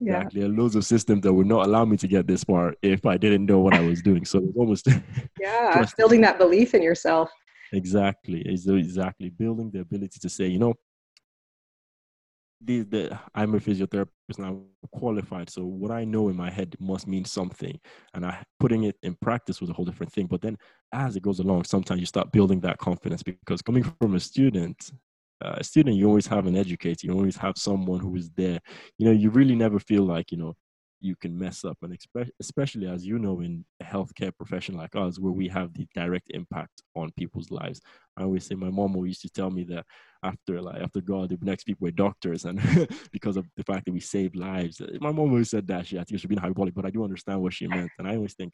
yeah. 0.00 0.18
Exactly. 0.18 0.42
And 0.42 0.56
loads 0.56 0.76
of 0.76 0.84
systems 0.84 1.22
that 1.22 1.32
would 1.32 1.46
not 1.46 1.66
allow 1.66 1.84
me 1.84 1.96
to 1.98 2.08
get 2.08 2.26
this 2.26 2.44
far 2.44 2.74
if 2.82 3.04
I 3.06 3.16
didn't 3.16 3.46
know 3.46 3.58
what 3.60 3.74
I 3.74 3.80
was 3.80 4.02
doing. 4.02 4.24
So 4.24 4.38
it's 4.38 4.56
almost 4.56 4.88
yeah, 5.40 5.84
building 5.98 6.20
that 6.22 6.38
belief 6.38 6.74
in 6.74 6.82
yourself. 6.82 7.30
Exactly. 7.72 8.42
Exactly. 8.48 9.30
Building 9.30 9.70
the 9.70 9.80
ability 9.80 10.18
to 10.20 10.28
say, 10.28 10.46
you 10.48 10.58
know, 10.58 10.74
the, 12.60 12.82
the 12.82 13.18
I'm 13.34 13.54
a 13.54 13.58
physiotherapist 13.60 14.38
and 14.38 14.46
I'm 14.46 14.64
qualified. 14.92 15.48
So 15.48 15.64
what 15.64 15.90
I 15.92 16.04
know 16.04 16.28
in 16.28 16.36
my 16.36 16.50
head 16.50 16.74
must 16.80 17.06
mean 17.06 17.24
something. 17.24 17.78
And 18.14 18.26
I 18.26 18.42
putting 18.58 18.84
it 18.84 18.96
in 19.02 19.14
practice 19.14 19.60
was 19.60 19.70
a 19.70 19.72
whole 19.72 19.84
different 19.84 20.12
thing. 20.12 20.26
But 20.26 20.40
then 20.42 20.56
as 20.92 21.14
it 21.16 21.22
goes 21.22 21.38
along, 21.38 21.64
sometimes 21.64 22.00
you 22.00 22.06
start 22.06 22.32
building 22.32 22.60
that 22.60 22.78
confidence 22.78 23.22
because 23.22 23.62
coming 23.62 23.84
from 24.00 24.14
a 24.14 24.20
student 24.20 24.90
uh, 25.40 25.54
a 25.58 25.62
student, 25.62 25.94
you 25.94 26.08
always 26.08 26.26
have 26.26 26.46
an 26.48 26.56
educator. 26.56 27.06
You 27.06 27.12
always 27.12 27.36
have 27.36 27.56
someone 27.56 28.00
who 28.00 28.16
is 28.16 28.28
there. 28.30 28.58
You 28.98 29.06
know, 29.06 29.12
you 29.12 29.30
really 29.30 29.54
never 29.54 29.78
feel 29.78 30.02
like 30.02 30.32
you 30.32 30.36
know 30.38 30.56
you 31.00 31.16
can 31.16 31.38
mess 31.38 31.64
up, 31.64 31.78
and 31.82 31.96
especially 32.40 32.86
as 32.86 33.06
you 33.06 33.18
know 33.18 33.40
in 33.40 33.64
a 33.80 33.84
healthcare 33.84 34.34
profession 34.36 34.76
like 34.76 34.96
us, 34.96 35.18
where 35.18 35.32
we 35.32 35.48
have 35.48 35.72
the 35.74 35.86
direct 35.94 36.30
impact 36.30 36.82
on 36.96 37.12
people's 37.16 37.50
lives. 37.50 37.80
I 38.16 38.22
always 38.22 38.44
say 38.44 38.54
my 38.54 38.70
mom 38.70 38.96
always 38.96 39.10
used 39.10 39.22
to 39.22 39.28
tell 39.30 39.50
me 39.50 39.64
that 39.64 39.84
after 40.22 40.60
like 40.60 40.82
after 40.82 41.00
God, 41.00 41.30
the 41.30 41.38
next 41.42 41.64
people 41.64 41.86
were 41.86 41.92
doctors, 41.92 42.44
and 42.44 42.60
because 43.12 43.36
of 43.36 43.46
the 43.56 43.64
fact 43.64 43.86
that 43.86 43.92
we 43.92 44.00
save 44.00 44.34
lives. 44.34 44.80
My 45.00 45.12
mom 45.12 45.30
always 45.30 45.50
said 45.50 45.66
that. 45.68 45.86
She 45.86 45.98
I 45.98 46.04
think 46.04 46.20
she 46.20 46.26
being 46.26 46.40
hyperbolic, 46.40 46.74
but 46.74 46.86
I 46.86 46.90
do 46.90 47.04
understand 47.04 47.40
what 47.42 47.52
she 47.54 47.68
meant, 47.68 47.90
and 47.98 48.08
I 48.08 48.16
always 48.16 48.34
think 48.34 48.52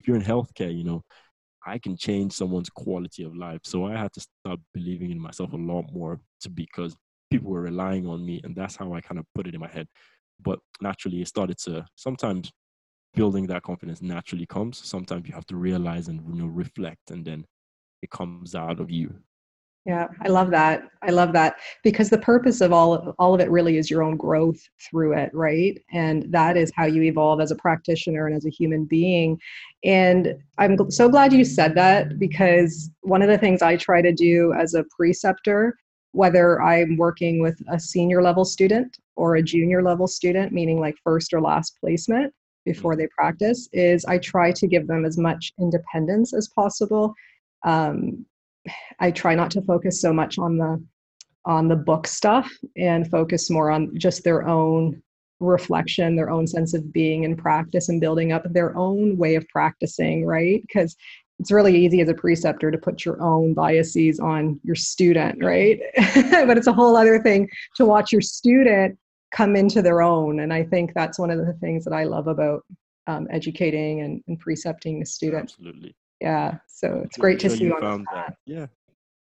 if 0.00 0.08
you're 0.08 0.16
in 0.16 0.22
healthcare, 0.22 0.76
you 0.76 0.84
know, 0.84 1.02
I 1.66 1.78
can 1.78 1.96
change 1.96 2.32
someone's 2.32 2.70
quality 2.70 3.24
of 3.24 3.34
life. 3.34 3.60
So 3.64 3.86
I 3.86 3.96
had 3.96 4.12
to 4.14 4.20
start 4.20 4.60
believing 4.72 5.10
in 5.10 5.18
myself 5.18 5.52
a 5.52 5.56
lot 5.56 5.86
more 5.92 6.20
to 6.42 6.50
because 6.50 6.94
people 7.30 7.50
were 7.50 7.62
relying 7.62 8.06
on 8.06 8.24
me. 8.24 8.40
And 8.44 8.54
that's 8.54 8.76
how 8.76 8.92
I 8.92 9.00
kind 9.00 9.18
of 9.18 9.26
put 9.34 9.46
it 9.46 9.54
in 9.54 9.60
my 9.60 9.68
head. 9.68 9.88
But 10.40 10.58
naturally, 10.80 11.22
it 11.22 11.28
started 11.28 11.58
to 11.58 11.86
sometimes 11.94 12.52
building 13.14 13.46
that 13.46 13.62
confidence 13.62 14.02
naturally 14.02 14.46
comes. 14.46 14.78
Sometimes 14.86 15.28
you 15.28 15.34
have 15.34 15.46
to 15.46 15.56
realize 15.56 16.08
and 16.08 16.20
you 16.34 16.42
know, 16.42 16.48
reflect, 16.48 17.10
and 17.10 17.24
then 17.24 17.44
it 18.02 18.10
comes 18.10 18.54
out 18.54 18.80
of 18.80 18.90
you. 18.90 19.14
Yeah, 19.86 20.08
I 20.22 20.28
love 20.28 20.50
that. 20.50 20.84
I 21.02 21.10
love 21.10 21.34
that 21.34 21.56
because 21.82 22.08
the 22.08 22.16
purpose 22.16 22.62
of 22.62 22.72
all 22.72 22.94
of, 22.94 23.14
all 23.18 23.34
of 23.34 23.40
it 23.40 23.50
really 23.50 23.76
is 23.76 23.90
your 23.90 24.02
own 24.02 24.16
growth 24.16 24.58
through 24.80 25.12
it, 25.12 25.30
right? 25.34 25.78
And 25.92 26.24
that 26.32 26.56
is 26.56 26.72
how 26.74 26.86
you 26.86 27.02
evolve 27.02 27.42
as 27.42 27.50
a 27.50 27.56
practitioner 27.56 28.26
and 28.26 28.34
as 28.34 28.46
a 28.46 28.50
human 28.50 28.86
being. 28.86 29.38
And 29.84 30.36
I'm 30.56 30.90
so 30.90 31.10
glad 31.10 31.34
you 31.34 31.44
said 31.44 31.74
that 31.74 32.18
because 32.18 32.90
one 33.02 33.20
of 33.20 33.28
the 33.28 33.36
things 33.36 33.60
I 33.60 33.76
try 33.76 34.00
to 34.00 34.12
do 34.12 34.54
as 34.54 34.72
a 34.72 34.84
preceptor, 34.96 35.76
whether 36.14 36.62
I'm 36.62 36.96
working 36.96 37.40
with 37.40 37.60
a 37.68 37.78
senior 37.78 38.22
level 38.22 38.44
student 38.44 38.98
or 39.16 39.34
a 39.34 39.42
junior 39.42 39.82
level 39.82 40.06
student, 40.06 40.52
meaning 40.52 40.78
like 40.78 40.94
first 41.02 41.34
or 41.34 41.40
last 41.40 41.76
placement 41.80 42.32
before 42.64 42.94
they 42.94 43.08
practice, 43.08 43.68
is 43.72 44.04
I 44.04 44.18
try 44.18 44.52
to 44.52 44.68
give 44.68 44.86
them 44.86 45.04
as 45.04 45.18
much 45.18 45.52
independence 45.58 46.32
as 46.32 46.48
possible. 46.48 47.14
Um, 47.64 48.24
I 49.00 49.10
try 49.10 49.34
not 49.34 49.50
to 49.52 49.62
focus 49.62 50.00
so 50.00 50.12
much 50.12 50.38
on 50.38 50.56
the 50.56 50.82
on 51.46 51.68
the 51.68 51.76
book 51.76 52.06
stuff 52.06 52.50
and 52.76 53.10
focus 53.10 53.50
more 53.50 53.70
on 53.70 53.90
just 53.98 54.22
their 54.24 54.46
own 54.48 55.02
reflection, 55.40 56.14
their 56.14 56.30
own 56.30 56.46
sense 56.46 56.74
of 56.74 56.92
being 56.92 57.24
and 57.24 57.36
practice 57.36 57.88
and 57.88 58.00
building 58.00 58.32
up 58.32 58.44
their 58.52 58.74
own 58.78 59.18
way 59.18 59.34
of 59.34 59.46
practicing, 59.48 60.24
right? 60.24 60.62
Because 60.62 60.96
it's 61.38 61.50
really 61.50 61.76
easy 61.76 62.00
as 62.00 62.08
a 62.08 62.14
preceptor 62.14 62.70
to 62.70 62.78
put 62.78 63.04
your 63.04 63.20
own 63.22 63.54
biases 63.54 64.20
on 64.20 64.60
your 64.62 64.76
student, 64.76 65.42
right? 65.42 65.80
but 66.46 66.56
it's 66.56 66.68
a 66.68 66.72
whole 66.72 66.96
other 66.96 67.20
thing 67.20 67.48
to 67.76 67.84
watch 67.84 68.12
your 68.12 68.20
student 68.20 68.98
come 69.32 69.56
into 69.56 69.82
their 69.82 70.00
own. 70.00 70.40
And 70.40 70.52
I 70.52 70.62
think 70.62 70.92
that's 70.94 71.18
one 71.18 71.30
of 71.30 71.44
the 71.44 71.54
things 71.54 71.84
that 71.84 71.92
I 71.92 72.04
love 72.04 72.28
about 72.28 72.64
um, 73.06 73.26
educating 73.30 74.02
and, 74.02 74.22
and 74.28 74.38
precepting 74.38 75.00
the 75.00 75.06
students. 75.06 75.54
Absolutely 75.54 75.94
yeah 76.20 76.54
so 76.66 77.02
it's 77.04 77.16
great 77.18 77.38
to 77.40 77.50
see 77.50 77.64
you 77.64 77.78
found 77.80 78.06
that. 78.12 78.36
yeah 78.46 78.66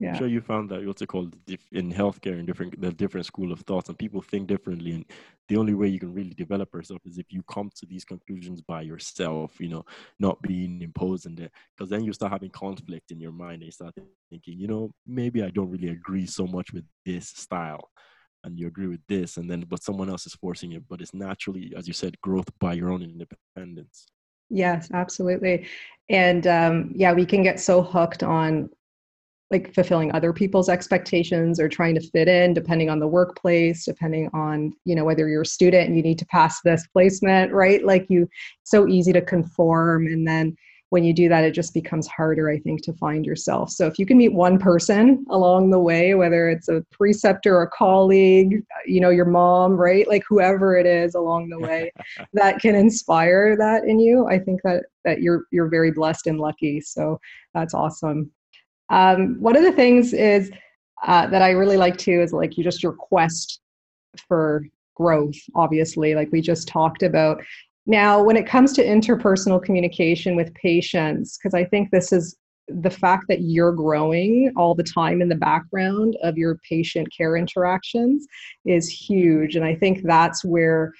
yeah. 0.00 0.12
I'm 0.12 0.16
sure 0.16 0.26
you 0.26 0.40
found 0.40 0.71
that 0.71 0.85
what's 0.85 1.02
it 1.02 1.09
called 1.09 1.37
in 1.73 1.92
healthcare 1.92 2.38
and 2.38 2.47
different 2.47 2.80
the 2.80 2.90
different 2.90 3.26
school 3.26 3.52
of 3.52 3.61
thoughts 3.61 3.88
and 3.88 3.99
people 3.99 4.23
think 4.23 4.49
differently 4.49 4.92
and 4.92 5.04
the 5.49 5.57
only 5.57 5.75
way 5.75 5.88
you 5.88 5.99
can 6.00 6.14
really 6.14 6.35
develop 6.35 6.73
yourself 6.73 7.00
is 7.04 7.19
if 7.19 7.26
you 7.30 7.42
come 7.42 7.71
to 7.76 7.85
these 7.87 8.04
conclusions 8.04 8.62
by 8.62 8.80
yourself 8.80 9.61
you 9.61 9.69
know 9.69 9.85
not 10.19 10.40
being 10.42 10.80
imposed 10.80 11.26
in 11.26 11.35
there 11.35 11.50
because 11.76 11.90
then 11.90 12.02
you 12.02 12.12
start 12.14 12.33
having 12.33 12.50
conflict 12.50 13.11
in 13.11 13.21
your 13.21 13.33
mind 13.33 13.57
and 13.57 13.64
you 13.64 13.73
start 13.73 13.95
thinking 14.30 14.59
you 14.59 14.66
know 14.66 14.90
maybe 15.07 15.42
I 15.42 15.50
don't 15.50 15.71
really 15.71 15.88
agree 15.88 16.26
so 16.26 16.47
much 16.47 16.73
with 16.73 16.85
this 17.04 17.28
style 17.28 17.90
and 18.42 18.59
you 18.59 18.66
agree 18.69 18.87
with 18.87 19.07
this 19.07 19.37
and 19.37 19.50
then 19.50 19.66
but 19.69 19.83
someone 19.83 20.09
else 20.09 20.25
is 20.26 20.35
forcing 20.35 20.73
it 20.73 20.83
but 20.88 21.02
it's 21.02 21.12
naturally 21.12 21.75
as 21.76 21.87
you 21.87 21.92
said 21.92 22.19
growth 22.23 22.49
by 22.59 22.73
your 22.73 22.90
own 22.90 23.02
independence 23.02 24.07
Yes, 24.52 24.90
absolutely. 24.92 25.69
and 26.09 26.45
um, 26.49 26.90
yeah, 26.92 27.12
we 27.12 27.25
can 27.25 27.45
get 27.45 27.61
so 27.61 27.83
hooked 27.83 28.25
on 28.25 28.69
like 29.50 29.75
fulfilling 29.75 30.12
other 30.14 30.33
people's 30.33 30.69
expectations 30.69 31.59
or 31.59 31.69
trying 31.69 31.95
to 31.95 32.00
fit 32.00 32.28
in 32.28 32.54
depending 32.54 32.88
on 32.88 33.00
the 33.00 33.07
workplace 33.07 33.85
depending 33.85 34.30
on 34.33 34.73
you 34.85 34.95
know 34.95 35.04
whether 35.04 35.28
you're 35.28 35.42
a 35.42 35.47
student 35.47 35.88
and 35.88 35.97
you 35.97 36.02
need 36.02 36.19
to 36.19 36.26
pass 36.26 36.61
this 36.62 36.87
placement 36.88 37.52
right? 37.52 37.85
Like 37.85 38.07
you 38.09 38.28
so 38.62 38.87
easy 38.87 39.12
to 39.12 39.21
conform. 39.21 40.07
And 40.07 40.26
then 40.26 40.57
when 40.90 41.04
you 41.04 41.12
do 41.12 41.28
that 41.28 41.45
it 41.45 41.52
just 41.52 41.73
becomes 41.73 42.09
harder 42.09 42.50
i 42.50 42.59
think 42.59 42.83
to 42.83 42.92
find 42.95 43.25
yourself. 43.25 43.71
So 43.71 43.87
if 43.87 43.99
you 43.99 44.07
can 44.07 44.19
meet 44.19 44.33
one 44.33 44.59
person 44.59 45.25
along 45.30 45.71
the 45.71 45.78
way 45.78 46.14
whether 46.14 46.49
it's 46.49 46.69
a 46.69 46.85
preceptor 46.92 47.57
or 47.57 47.62
a 47.62 47.71
colleague 47.71 48.62
you 48.87 49.00
know 49.00 49.11
your 49.11 49.25
mom 49.25 49.76
right? 49.76 50.07
Like 50.09 50.23
whoever 50.28 50.76
it 50.76 50.87
is 50.87 51.14
along 51.14 51.49
the 51.49 51.59
way 51.59 51.92
that 52.35 52.61
can 52.61 52.75
inspire 52.75 53.57
that 53.57 53.85
in 53.85 53.99
you 53.99 54.26
i 54.28 54.38
think 54.38 54.61
that 54.62 54.85
that 55.04 55.23
you're 55.23 55.45
you're 55.50 55.69
very 55.69 55.90
blessed 55.90 56.26
and 56.26 56.38
lucky. 56.38 56.80
So 56.80 57.19
that's 57.54 57.75
awesome 57.75 58.30
um, 58.90 59.40
one 59.40 59.56
of 59.56 59.62
the 59.62 59.73
things 59.73 60.12
is 60.12 60.50
uh, 61.06 61.26
that 61.28 61.42
I 61.42 61.50
really 61.50 61.76
like 61.76 61.97
too 61.97 62.20
is 62.20 62.32
like 62.32 62.59
you 62.59 62.64
just 62.64 62.82
your 62.82 62.92
quest 62.92 63.61
for 64.28 64.64
growth, 64.94 65.37
obviously, 65.54 66.14
like 66.14 66.30
we 66.30 66.40
just 66.40 66.68
talked 66.68 67.02
about. 67.02 67.42
Now, 67.87 68.23
when 68.23 68.37
it 68.37 68.47
comes 68.47 68.73
to 68.75 68.85
interpersonal 68.85 69.62
communication 69.62 70.37
with 70.37 70.52
patients, 70.54 71.38
because 71.38 71.54
I 71.54 71.64
think 71.64 71.90
this 71.90 72.12
is 72.12 72.37
the 72.68 72.90
fact 72.90 73.25
that 73.28 73.40
you're 73.40 73.73
growing 73.73 74.52
all 74.56 74.75
the 74.75 74.85
time 74.85 75.23
in 75.23 75.28
the 75.28 75.35
background 75.35 76.16
of 76.23 76.37
your 76.37 76.61
patient 76.68 77.09
care 77.16 77.37
interactions 77.37 78.26
is 78.64 78.88
huge. 78.88 79.56
And 79.56 79.64
I 79.64 79.75
think 79.75 80.02
that's 80.04 80.44
where 80.44 80.92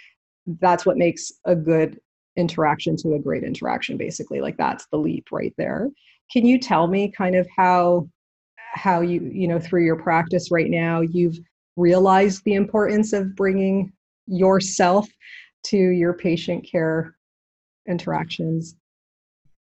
that's 0.61 0.85
what 0.87 0.97
makes 0.97 1.30
a 1.44 1.54
good 1.54 2.00
interaction 2.37 2.97
to 2.97 3.14
a 3.14 3.18
great 3.18 3.44
interaction, 3.44 3.97
basically. 3.97 4.40
Like 4.40 4.56
that's 4.56 4.87
the 4.90 4.99
leap 4.99 5.26
right 5.30 5.54
there. 5.59 5.90
Can 6.32 6.46
you 6.46 6.58
tell 6.58 6.87
me 6.87 7.10
kind 7.10 7.34
of 7.34 7.46
how 7.56 8.08
how 8.56 9.00
you 9.00 9.20
you 9.32 9.49
know 9.49 9.58
through 9.58 9.84
your 9.84 9.96
practice 9.96 10.50
right 10.50 10.70
now 10.70 11.00
you've 11.00 11.38
realized 11.76 12.42
the 12.44 12.54
importance 12.54 13.12
of 13.12 13.34
bringing 13.34 13.92
yourself 14.26 15.08
to 15.64 15.76
your 15.76 16.14
patient 16.14 16.66
care 16.70 17.16
interactions? 17.88 18.76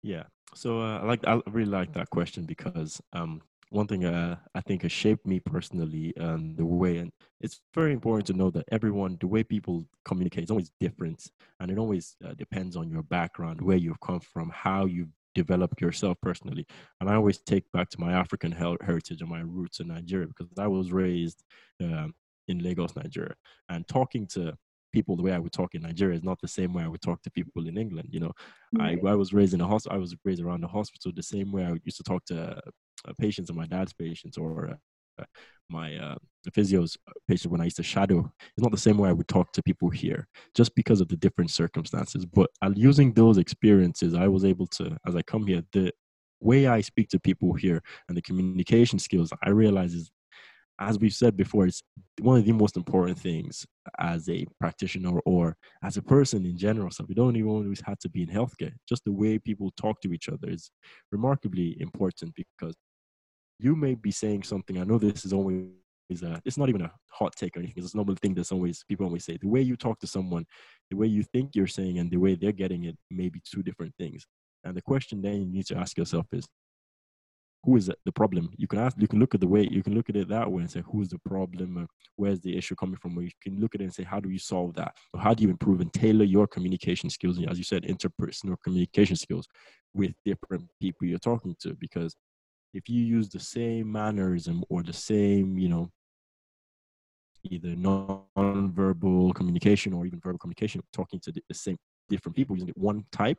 Yeah. 0.03 0.25
So 0.55 0.81
uh, 0.81 0.99
I 0.99 1.05
like 1.05 1.27
I 1.27 1.41
really 1.51 1.71
like 1.71 1.93
that 1.95 2.11
question 2.11 2.45
because 2.45 3.01
um, 3.13 3.43
one 3.71 3.87
thing 3.87 4.05
uh, 4.05 4.37
I 4.55 4.61
think 4.61 4.83
has 4.83 4.93
shaped 4.93 5.27
me 5.27 5.41
personally 5.41 6.15
and 6.17 6.57
the 6.57 6.65
way, 6.65 6.99
and 6.99 7.13
it's 7.41 7.61
very 7.75 7.93
important 7.93 8.27
to 8.29 8.33
know 8.33 8.51
that 8.51 8.65
everyone, 8.73 9.19
the 9.21 9.27
way 9.27 9.45
people 9.45 9.85
communicate 10.05 10.45
is 10.45 10.51
always 10.51 10.71
different, 10.81 11.31
and 11.61 11.71
it 11.71 11.79
always 11.79 12.17
uh, 12.25 12.33
depends 12.35 12.77
on 12.77 12.91
your 12.91 13.03
background, 13.03 13.61
where 13.61 13.77
you've 13.77 14.01
come 14.01 14.21
from, 14.21 14.51
how 14.51 14.87
you've 14.87 15.13
developed 15.43 15.81
yourself 15.81 16.17
personally. 16.29 16.65
And 17.01 17.09
I 17.11 17.15
always 17.15 17.39
take 17.53 17.67
back 17.73 17.89
to 17.91 18.01
my 18.01 18.13
African 18.23 18.53
heritage 18.53 19.21
and 19.21 19.31
my 19.31 19.43
roots 19.59 19.81
in 19.81 19.89
Nigeria 19.89 20.29
because 20.33 20.51
I 20.59 20.69
was 20.77 20.87
raised 21.05 21.41
um, 21.81 22.15
in 22.49 22.59
Lagos, 22.67 22.97
Nigeria, 22.97 23.37
and 23.69 23.87
talking 23.87 24.27
to 24.35 24.43
people 24.93 25.17
the 25.17 25.23
way 25.23 25.33
I 25.33 25.39
would 25.39 25.53
talk 25.53 25.75
in 25.75 25.83
Nigeria 25.83 26.17
is 26.17 26.25
not 26.31 26.41
the 26.41 26.55
same 26.59 26.73
way 26.73 26.83
I 26.83 26.89
would 26.89 27.03
talk 27.09 27.23
to 27.23 27.31
people 27.31 27.69
in 27.69 27.77
England. 27.85 28.09
You 28.11 28.21
know, 28.21 28.33
I, 28.81 28.99
I 29.07 29.15
was 29.15 29.33
raised 29.39 29.55
in 29.55 29.61
a 29.61 29.67
hospital. 29.67 29.97
I 29.97 30.01
was 30.01 30.17
raised 30.25 30.43
around 30.43 30.63
the 30.63 30.75
hospital 30.79 31.13
the 31.15 31.23
same 31.23 31.53
way 31.53 31.65
I 31.65 31.75
used 31.85 31.99
to 31.99 32.09
talk 32.11 32.25
to 32.27 32.39
uh, 33.07 33.13
patients 33.21 33.49
and 33.51 33.59
my 33.59 33.67
dad's 33.67 33.93
patients 33.93 34.37
or 34.39 34.71
uh, 34.71 34.77
my 35.71 35.97
uh, 35.97 36.15
physio's 36.53 36.97
patient 37.27 37.53
when 37.53 37.61
I 37.61 37.65
used 37.65 37.77
to 37.77 37.83
shadow. 37.83 38.31
It's 38.57 38.63
not 38.63 38.73
the 38.73 38.79
same 38.79 38.99
way 38.99 39.09
I 39.09 39.13
would 39.13 39.29
talk 39.29 39.53
to 39.53 39.63
people 39.63 39.91
here, 39.91 40.27
just 40.55 40.75
because 40.75 41.01
of 41.01 41.09
the 41.09 41.17
different 41.17 41.51
circumstances. 41.51 42.25
But 42.25 42.51
uh, 42.63 42.71
using 42.75 43.13
those 43.13 43.39
experiences, 43.39 44.15
I 44.15 44.29
was 44.29 44.45
able 44.45 44.67
to, 44.69 44.97
as 45.07 45.15
I 45.15 45.23
come 45.23 45.47
here, 45.47 45.63
the 45.73 45.93
way 46.41 46.67
I 46.67 46.81
speak 46.81 47.09
to 47.11 47.21
people 47.21 47.53
here 47.55 47.83
and 48.09 48.17
the 48.17 48.23
communication 48.23 48.99
skills, 48.99 49.31
I 49.43 49.51
realize 49.51 49.95
is 49.95 50.11
as 50.81 50.99
we've 50.99 51.13
said 51.13 51.37
before, 51.37 51.67
it's 51.67 51.83
one 52.21 52.39
of 52.39 52.45
the 52.45 52.53
most 52.53 52.77
important 52.77 53.19
things 53.19 53.67
as 53.99 54.29
a 54.29 54.47
practitioner 54.61 55.19
or 55.27 55.57
as 55.83 55.97
a 55.97 56.03
person 56.03 56.47
in 56.47 56.57
general. 56.57 56.91
So 56.91 57.05
we 57.09 57.15
don't 57.15 57.37
even 57.37 57.51
always 57.51 57.83
have 57.85 57.99
to 58.01 58.09
be 58.09 58.23
in 58.23 58.29
healthcare. 58.29 58.73
Just 58.89 59.05
the 59.05 59.13
way 59.13 59.39
people 59.39 59.73
talk 59.77 60.01
to 60.03 60.13
each 60.13 60.29
other 60.29 60.49
is 60.49 60.71
remarkably 61.11 61.77
important 61.81 62.33
because 62.37 62.77
you 63.59 63.75
may 63.75 63.95
be 63.95 64.11
saying 64.11 64.45
something. 64.45 64.79
I 64.79 64.85
know 64.85 64.99
this 64.99 65.25
is 65.25 65.33
always 65.33 65.69
a, 66.23 66.41
it's 66.45 66.59
not 66.59 66.69
even 66.69 66.83
a 66.83 66.93
hot 67.09 67.35
take 67.37 67.57
or 67.57 67.61
anything. 67.61 67.83
It's 67.83 67.95
a 67.95 67.97
normal 67.97 68.15
thing 68.17 68.35
that's 68.35 68.53
always 68.53 68.85
people 68.89 69.07
always 69.07 69.25
say. 69.25 69.39
The 69.41 69.49
way 69.49 69.61
you 69.61 69.77
talk 69.77 69.99
to 70.01 70.07
someone, 70.07 70.47
the 70.91 70.97
way 70.97 71.07
you 71.07 71.23
think 71.23 71.55
you're 71.55 71.67
saying, 71.67 71.99
and 71.99 72.11
the 72.11 72.17
way 72.17 72.35
they're 72.35 72.53
getting 72.53 72.85
it 72.85 72.97
may 73.11 73.29
be 73.29 73.41
two 73.45 73.63
different 73.63 73.95
things. 73.99 74.27
And 74.65 74.77
the 74.77 74.83
question 74.83 75.23
then 75.23 75.43
you 75.43 75.53
need 75.53 75.67
to 75.67 75.77
ask 75.77 75.97
yourself 75.97 76.27
is, 76.33 76.47
who 77.65 77.77
is 77.77 77.91
the 78.05 78.13
problem 78.13 78.51
you 78.57 78.67
can 78.67 78.79
ask 78.79 78.97
you 78.99 79.09
can 79.09 79.19
look 79.19 79.35
at 79.35 79.41
the 79.41 79.47
way 79.47 79.67
you 79.71 79.83
can 79.83 79.95
look 79.95 80.09
at 80.09 80.17
it 80.17 80.29
that 80.29 80.51
way 80.51 80.63
and 80.63 80.71
say 80.71 80.83
who's 80.91 81.09
the 81.09 81.19
problem 81.19 81.87
where's 82.17 82.41
the 82.41 82.57
issue 82.57 82.75
coming 82.77 82.97
from 82.97 83.19
or 83.19 83.23
you 83.23 83.31
can 83.43 83.61
look 83.61 83.75
at 83.75 83.81
it 83.81 83.85
and 83.85 83.95
say 83.95 84.05
how 84.05 84.21
do 84.21 84.31
you 84.31 84.39
solve 84.39 84.75
that 84.75 84.95
or 85.13 85.21
how 85.21 85.35
do 85.35 85.43
you 85.43 85.51
improve 85.51 85.81
and 85.81 85.93
tailor 85.93 86.25
your 86.25 86.47
communication 86.47 87.11
skills 87.11 87.39
as 87.49 87.59
you 87.59 87.65
said 87.65 87.83
interpersonal 87.83 88.57
communication 88.63 89.17
skills 89.17 89.49
with 89.93 90.13
different 90.25 90.69
people 90.81 91.07
you're 91.07 91.19
talking 91.19 91.55
to 91.61 91.75
because 91.75 92.15
if 92.75 92.89
you 92.89 93.01
use 93.01 93.29
the 93.29 93.41
same 93.41 93.91
mannerism 93.91 94.65
or 94.69 94.83
the 94.83 94.93
same 94.93 95.59
you 95.59 95.69
know 95.69 95.91
either 97.45 97.75
non-verbal 97.77 99.33
communication 99.33 99.93
or 99.93 100.05
even 100.05 100.21
verbal 100.21 100.39
communication 100.39 100.81
talking 100.93 101.21
to 101.21 101.33
the 101.33 101.43
same 101.53 101.77
different 102.09 102.35
people 102.35 102.57
using 102.57 102.73
one 102.75 103.05
type 103.13 103.39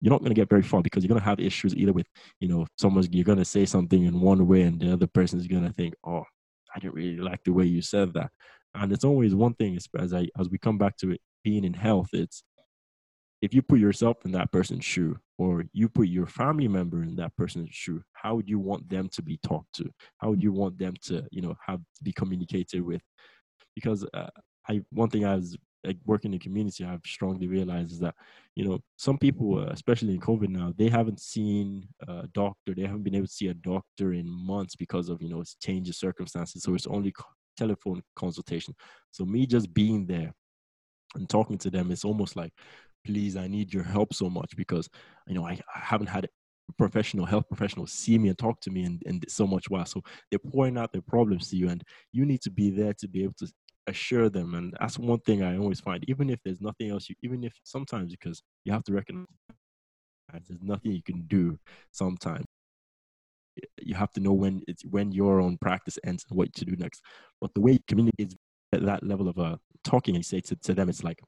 you're 0.00 0.12
not 0.12 0.20
going 0.20 0.30
to 0.30 0.34
get 0.34 0.48
very 0.48 0.62
far 0.62 0.82
because 0.82 1.02
you're 1.02 1.08
going 1.08 1.20
to 1.20 1.24
have 1.24 1.40
issues 1.40 1.74
either 1.74 1.92
with, 1.92 2.06
you 2.40 2.48
know, 2.48 2.66
someone's, 2.76 3.08
you're 3.10 3.24
going 3.24 3.38
to 3.38 3.44
say 3.44 3.64
something 3.64 4.04
in 4.04 4.20
one 4.20 4.46
way 4.46 4.62
and 4.62 4.80
the 4.80 4.92
other 4.92 5.06
person 5.06 5.40
is 5.40 5.46
going 5.46 5.64
to 5.64 5.72
think, 5.72 5.94
oh, 6.06 6.22
I 6.74 6.78
didn't 6.78 6.94
really 6.94 7.16
like 7.16 7.42
the 7.44 7.52
way 7.52 7.64
you 7.64 7.82
said 7.82 8.14
that. 8.14 8.30
And 8.74 8.92
it's 8.92 9.04
always 9.04 9.34
one 9.34 9.54
thing 9.54 9.76
as 9.98 10.14
I, 10.14 10.28
as 10.38 10.48
we 10.48 10.58
come 10.58 10.78
back 10.78 10.96
to 10.98 11.12
it 11.12 11.20
being 11.42 11.64
in 11.64 11.74
health, 11.74 12.08
it's 12.12 12.42
if 13.42 13.54
you 13.54 13.62
put 13.62 13.80
yourself 13.80 14.18
in 14.24 14.32
that 14.32 14.52
person's 14.52 14.84
shoe 14.84 15.18
or 15.38 15.64
you 15.72 15.88
put 15.88 16.08
your 16.08 16.26
family 16.26 16.68
member 16.68 17.02
in 17.02 17.14
that 17.16 17.34
person's 17.36 17.70
shoe, 17.72 18.02
how 18.12 18.34
would 18.34 18.48
you 18.48 18.58
want 18.58 18.88
them 18.88 19.08
to 19.10 19.22
be 19.22 19.38
talked 19.38 19.72
to? 19.74 19.88
How 20.18 20.30
would 20.30 20.42
you 20.42 20.52
want 20.52 20.78
them 20.78 20.94
to, 21.02 21.24
you 21.30 21.40
know, 21.40 21.54
have 21.64 21.80
be 22.02 22.12
communicated 22.12 22.82
with? 22.82 23.02
Because 23.74 24.04
uh, 24.12 24.30
I, 24.68 24.82
one 24.90 25.08
thing 25.08 25.24
I 25.24 25.36
was 25.36 25.56
like 25.84 25.96
working 26.04 26.32
in 26.32 26.38
the 26.38 26.42
community, 26.42 26.84
I've 26.84 27.06
strongly 27.06 27.46
realized 27.46 27.92
is 27.92 28.00
that 28.00 28.16
you 28.56 28.64
know 28.64 28.80
some 28.96 29.16
people, 29.16 29.60
uh, 29.60 29.70
especially 29.70 30.14
in 30.14 30.20
COVID 30.20 30.48
now, 30.48 30.74
they 30.76 30.88
haven't 30.88 31.20
seen 31.20 31.86
a 32.08 32.26
doctor. 32.34 32.74
They 32.74 32.82
haven't 32.82 33.04
been 33.04 33.14
able 33.14 33.28
to 33.28 33.32
see 33.32 33.48
a 33.48 33.54
doctor 33.54 34.12
in 34.12 34.28
months 34.28 34.74
because 34.74 35.08
of 35.08 35.22
you 35.22 35.28
know 35.28 35.40
it's 35.40 35.54
change 35.62 35.88
of 35.88 35.94
circumstances. 35.94 36.64
So 36.64 36.74
it's 36.74 36.88
only 36.88 37.14
telephone 37.56 38.02
consultation. 38.16 38.74
So 39.10 39.24
me 39.24 39.46
just 39.46 39.72
being 39.72 40.06
there 40.06 40.32
and 41.14 41.28
talking 41.28 41.58
to 41.58 41.70
them, 41.70 41.90
it's 41.90 42.04
almost 42.04 42.36
like, 42.36 42.52
please, 43.04 43.36
I 43.36 43.48
need 43.48 43.72
your 43.72 43.84
help 43.84 44.14
so 44.14 44.28
much 44.30 44.56
because 44.56 44.88
you 45.26 45.34
know 45.34 45.46
I, 45.46 45.52
I 45.74 45.78
haven't 45.78 46.08
had 46.08 46.28
professional 46.76 47.24
health 47.24 47.48
professionals 47.48 47.92
see 47.92 48.18
me 48.18 48.28
and 48.28 48.38
talk 48.38 48.60
to 48.60 48.70
me 48.70 48.84
and, 48.84 49.02
and 49.06 49.24
so 49.28 49.46
much 49.46 49.70
while. 49.70 49.86
So 49.86 50.02
they're 50.30 50.38
pouring 50.38 50.76
out 50.76 50.92
their 50.92 51.02
problems 51.02 51.48
to 51.50 51.56
you 51.56 51.68
and 51.70 51.82
you 52.12 52.26
need 52.26 52.42
to 52.42 52.50
be 52.50 52.70
there 52.70 52.92
to 52.94 53.08
be 53.08 53.24
able 53.24 53.34
to 53.38 53.50
assure 53.86 54.28
them. 54.28 54.54
And 54.54 54.74
that's 54.78 54.98
one 54.98 55.20
thing 55.20 55.42
i 55.42 55.56
always 55.56 55.80
find 55.80 56.04
even 56.08 56.28
if 56.28 56.40
there's 56.44 56.60
nothing 56.60 56.90
else 56.90 57.08
you 57.08 57.14
even 57.22 57.42
if 57.42 57.54
sometimes 57.64 58.12
because 58.12 58.42
you 58.64 58.72
have 58.72 58.84
to 58.84 58.92
recognize 58.92 59.26
there's 60.46 60.62
nothing 60.62 60.92
you 60.92 61.02
can 61.02 61.22
do 61.26 61.58
sometimes. 61.90 62.44
You 63.80 63.94
have 63.94 64.12
to 64.12 64.20
know 64.20 64.32
when 64.32 64.62
it's 64.68 64.84
when 64.84 65.10
your 65.10 65.40
own 65.40 65.58
practice 65.58 65.98
ends 66.04 66.24
and 66.28 66.38
what 66.38 66.52
to 66.54 66.64
do 66.64 66.76
next. 66.76 67.02
But 67.40 67.54
the 67.54 67.60
way 67.60 67.72
you 67.72 67.78
communicate 67.88 68.34
at 68.72 68.84
that 68.84 69.04
level 69.04 69.28
of 69.28 69.38
uh 69.38 69.56
talking 69.84 70.14
and 70.14 70.24
say 70.24 70.40
to, 70.40 70.56
to 70.56 70.74
them 70.74 70.88
it's 70.88 71.02
like 71.02 71.20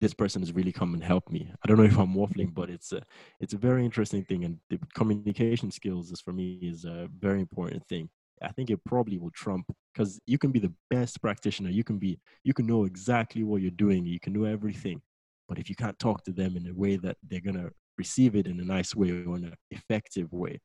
this 0.00 0.14
person 0.14 0.42
has 0.42 0.52
really 0.52 0.72
come 0.72 0.94
and 0.94 1.02
helped 1.02 1.30
me. 1.30 1.50
I 1.62 1.68
don't 1.68 1.76
know 1.76 1.84
if 1.84 1.98
I'm 1.98 2.14
waffling, 2.14 2.54
but 2.54 2.70
it's 2.70 2.92
a 2.92 3.02
it's 3.40 3.54
a 3.54 3.58
very 3.58 3.84
interesting 3.84 4.24
thing, 4.24 4.44
and 4.44 4.58
the 4.70 4.78
communication 4.94 5.70
skills 5.70 6.10
is 6.12 6.20
for 6.20 6.32
me 6.32 6.58
is 6.62 6.84
a 6.84 7.08
very 7.18 7.40
important 7.40 7.86
thing. 7.88 8.08
I 8.42 8.52
think 8.52 8.70
it 8.70 8.84
probably 8.84 9.18
will 9.18 9.30
trump 9.30 9.66
because 9.92 10.20
you 10.26 10.38
can 10.38 10.52
be 10.52 10.60
the 10.60 10.72
best 10.90 11.20
practitioner. 11.20 11.70
You 11.70 11.84
can 11.84 11.98
be, 11.98 12.20
you 12.44 12.54
can 12.54 12.66
know 12.66 12.84
exactly 12.84 13.42
what 13.42 13.62
you're 13.62 13.70
doing. 13.72 14.06
You 14.06 14.20
can 14.20 14.32
know 14.32 14.44
everything. 14.44 15.02
But 15.48 15.58
if 15.58 15.68
you 15.68 15.74
can't 15.74 15.98
talk 15.98 16.24
to 16.24 16.32
them 16.32 16.56
in 16.56 16.68
a 16.68 16.74
way 16.74 16.96
that 16.96 17.16
they're 17.22 17.40
going 17.40 17.56
to 17.56 17.70
receive 17.96 18.36
it 18.36 18.46
in 18.46 18.60
a 18.60 18.64
nice 18.64 18.94
way 18.94 19.10
or 19.10 19.36
in 19.36 19.44
an 19.44 19.54
effective 19.70 20.32
way, 20.32 20.60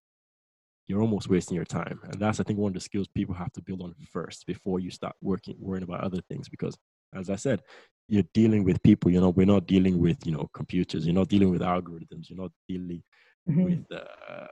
you're 0.88 1.02
almost 1.02 1.30
wasting 1.30 1.56
your 1.56 1.66
time. 1.66 2.00
And 2.04 2.20
that's, 2.20 2.40
I 2.40 2.44
think, 2.44 2.60
one 2.60 2.72
of 2.72 2.74
the 2.74 2.82
skills 2.82 3.08
people 3.16 3.34
have 3.36 3.54
to 3.54 3.62
build 3.62 3.82
on 3.82 3.96
first 4.12 4.46
before 4.46 4.80
you 4.80 4.92
start 4.92 5.16
working, 5.22 5.56
worrying 5.58 5.84
about 5.84 6.02
other 6.02 6.22
things. 6.30 6.50
Because 6.50 6.76
as 7.16 7.30
I 7.30 7.36
said, 7.36 7.62
you're 8.08 8.24
dealing 8.34 8.64
with 8.64 8.84
people, 8.84 9.12
you 9.12 9.22
know, 9.22 9.30
we're 9.30 9.46
not 9.46 9.66
dealing 9.66 10.00
with, 10.00 10.18
you 10.26 10.34
know, 10.34 10.50
computers. 10.54 11.06
You're 11.06 11.16
not 11.16 11.30
dealing 11.30 11.52
with 11.52 11.62
algorithms. 11.62 12.30
You're 12.30 12.42
not 12.42 12.52
dealing 12.68 13.02
mm-hmm. 13.50 13.64
with, 13.64 13.86
uh, 13.92 14.48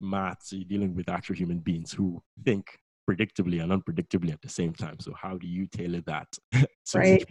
maths, 0.00 0.52
you're 0.52 0.64
dealing 0.64 0.94
with 0.94 1.08
actual 1.08 1.36
human 1.36 1.58
beings 1.58 1.92
who 1.92 2.22
think 2.44 2.78
predictably 3.08 3.62
and 3.62 3.72
unpredictably 3.72 4.32
at 4.32 4.40
the 4.40 4.48
same 4.48 4.72
time. 4.72 4.98
So 5.00 5.12
how 5.20 5.36
do 5.36 5.46
you 5.46 5.66
tailor 5.66 6.00
that? 6.06 6.28
right. 6.94 7.24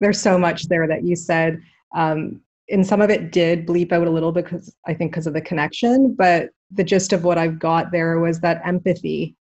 There's 0.00 0.20
so 0.20 0.38
much 0.38 0.64
there 0.68 0.86
that 0.86 1.04
you 1.04 1.16
said. 1.16 1.60
Um, 1.94 2.40
and 2.70 2.86
some 2.86 3.00
of 3.00 3.10
it 3.10 3.32
did 3.32 3.66
bleep 3.66 3.92
out 3.92 4.06
a 4.06 4.10
little 4.10 4.32
because 4.32 4.74
I 4.86 4.94
think 4.94 5.12
because 5.12 5.26
of 5.26 5.32
the 5.32 5.40
connection, 5.40 6.14
but 6.14 6.50
the 6.70 6.84
gist 6.84 7.12
of 7.12 7.24
what 7.24 7.38
I've 7.38 7.58
got 7.58 7.90
there 7.90 8.18
was 8.18 8.40
that 8.40 8.60
empathy, 8.64 9.36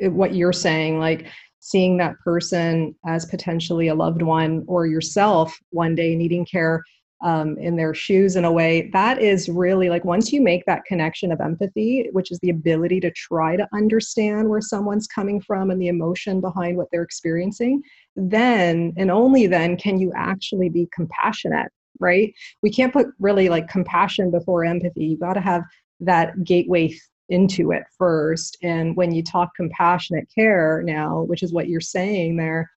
what 0.00 0.34
you're 0.34 0.52
saying, 0.52 0.98
like 0.98 1.28
seeing 1.64 1.96
that 1.96 2.18
person 2.18 2.94
as 3.06 3.24
potentially 3.24 3.88
a 3.88 3.94
loved 3.94 4.20
one 4.20 4.64
or 4.66 4.86
yourself 4.86 5.58
one 5.70 5.94
day 5.94 6.14
needing 6.14 6.44
care 6.44 6.82
um, 7.22 7.56
in 7.58 7.76
their 7.76 7.94
shoes 7.94 8.36
in 8.36 8.44
a 8.44 8.52
way 8.52 8.90
that 8.92 9.22
is 9.22 9.48
really 9.48 9.88
like 9.88 10.04
once 10.04 10.30
you 10.30 10.42
make 10.42 10.62
that 10.66 10.84
connection 10.84 11.32
of 11.32 11.40
empathy 11.40 12.08
which 12.12 12.30
is 12.30 12.38
the 12.40 12.50
ability 12.50 13.00
to 13.00 13.10
try 13.12 13.56
to 13.56 13.66
understand 13.72 14.48
where 14.48 14.60
someone's 14.60 15.06
coming 15.06 15.40
from 15.40 15.70
and 15.70 15.80
the 15.80 15.88
emotion 15.88 16.40
behind 16.40 16.76
what 16.76 16.88
they're 16.92 17.02
experiencing 17.02 17.80
then 18.14 18.92
and 18.98 19.10
only 19.10 19.46
then 19.46 19.74
can 19.76 19.98
you 19.98 20.12
actually 20.14 20.68
be 20.68 20.86
compassionate 20.92 21.72
right? 22.00 22.34
We 22.62 22.70
can't 22.70 22.92
put 22.92 23.06
really 23.18 23.48
like 23.48 23.68
compassion 23.68 24.30
before 24.30 24.64
empathy. 24.64 25.04
You 25.06 25.16
got 25.16 25.34
to 25.34 25.40
have 25.40 25.62
that 26.00 26.44
gateway 26.44 26.94
into 27.28 27.72
it 27.72 27.84
first. 27.96 28.58
And 28.62 28.96
when 28.96 29.12
you 29.12 29.22
talk 29.22 29.54
compassionate 29.56 30.28
care 30.34 30.82
now 30.84 31.22
which 31.22 31.42
is 31.42 31.52
what 31.52 31.68
you're 31.68 31.80
saying 31.80 32.36
there 32.36 32.70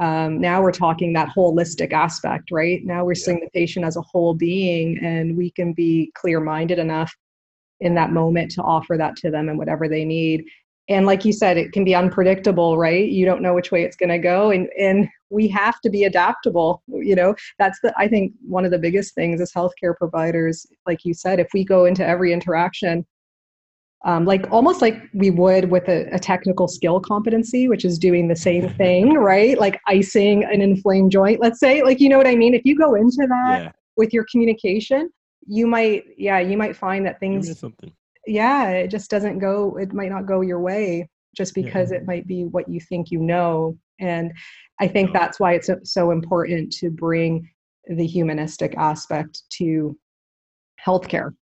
um, 0.00 0.40
now 0.40 0.62
we're 0.62 0.72
talking 0.72 1.12
that 1.12 1.28
holistic 1.36 1.92
aspect 1.92 2.50
right? 2.50 2.80
Now 2.84 3.04
we're 3.04 3.12
yeah. 3.12 3.24
seeing 3.24 3.40
the 3.40 3.50
patient 3.50 3.84
as 3.84 3.96
a 3.96 4.02
whole 4.02 4.34
being 4.34 4.98
and 5.04 5.36
we 5.36 5.50
can 5.50 5.74
be 5.74 6.10
clear 6.14 6.40
minded 6.40 6.78
enough 6.78 7.14
in 7.80 7.94
that 7.94 8.12
moment 8.12 8.50
to 8.52 8.62
offer 8.62 8.96
that 8.96 9.16
to 9.16 9.30
them 9.30 9.48
and 9.48 9.58
whatever 9.58 9.88
they 9.88 10.04
need. 10.04 10.44
And 10.88 11.06
like 11.06 11.24
you 11.24 11.32
said 11.32 11.58
it 11.58 11.72
can 11.72 11.84
be 11.84 11.94
unpredictable 11.94 12.78
right? 12.78 13.08
You 13.08 13.26
don't 13.26 13.42
know 13.42 13.54
which 13.54 13.70
way 13.70 13.82
it's 13.84 13.96
going 13.96 14.08
to 14.08 14.18
go 14.18 14.50
and 14.50 14.68
and 14.78 15.06
we 15.28 15.46
have 15.48 15.80
to 15.82 15.90
be 15.90 16.04
adaptable 16.04 16.82
you 16.88 17.14
know? 17.14 17.34
That's 17.58 17.78
the 17.82 17.92
i 17.98 18.08
think 18.08 18.32
one 18.40 18.64
of 18.64 18.70
the 18.70 18.78
biggest 18.78 19.14
things 19.14 19.40
as 19.40 19.52
healthcare 19.52 19.94
providers 19.96 20.66
like 20.86 21.04
you 21.04 21.12
said 21.12 21.40
if 21.40 21.48
we 21.52 21.62
go 21.62 21.84
into 21.84 22.06
every 22.06 22.32
interaction 22.32 23.04
um, 24.04 24.24
like 24.24 24.50
almost 24.50 24.80
like 24.80 24.96
we 25.12 25.30
would 25.30 25.70
with 25.70 25.88
a, 25.88 26.08
a, 26.14 26.18
technical 26.18 26.68
skill 26.68 27.00
competency, 27.00 27.68
which 27.68 27.84
is 27.84 27.98
doing 27.98 28.28
the 28.28 28.36
same 28.36 28.68
thing, 28.76 29.14
right? 29.14 29.58
Like 29.58 29.80
icing 29.86 30.44
an 30.44 30.62
inflamed 30.62 31.12
joint, 31.12 31.40
let's 31.40 31.60
say. 31.60 31.82
Like, 31.82 32.00
you 32.00 32.08
know 32.08 32.16
what 32.16 32.26
I 32.26 32.34
mean? 32.34 32.54
If 32.54 32.62
you 32.64 32.76
go 32.76 32.94
into 32.94 33.26
that 33.28 33.62
yeah. 33.62 33.72
with 33.96 34.14
your 34.14 34.24
communication, 34.30 35.10
you 35.46 35.66
might, 35.66 36.04
yeah, 36.16 36.38
you 36.38 36.56
might 36.56 36.76
find 36.76 37.04
that 37.06 37.20
things, 37.20 37.62
yeah, 38.26 38.70
it 38.70 38.88
just 38.88 39.10
doesn't 39.10 39.38
go, 39.38 39.76
it 39.76 39.92
might 39.92 40.10
not 40.10 40.26
go 40.26 40.40
your 40.40 40.60
way 40.60 41.08
just 41.36 41.54
because 41.54 41.90
yeah. 41.90 41.98
it 41.98 42.06
might 42.06 42.26
be 42.26 42.44
what 42.44 42.68
you 42.68 42.80
think 42.80 43.10
you 43.10 43.18
know. 43.18 43.76
And 43.98 44.32
I 44.80 44.88
think 44.88 45.12
that's 45.12 45.38
why 45.38 45.54
it's 45.54 45.68
so 45.84 46.10
important 46.10 46.72
to 46.74 46.90
bring 46.90 47.50
the 47.86 48.06
humanistic 48.06 48.74
aspect 48.78 49.42
to 49.58 49.96
healthcare 50.84 51.34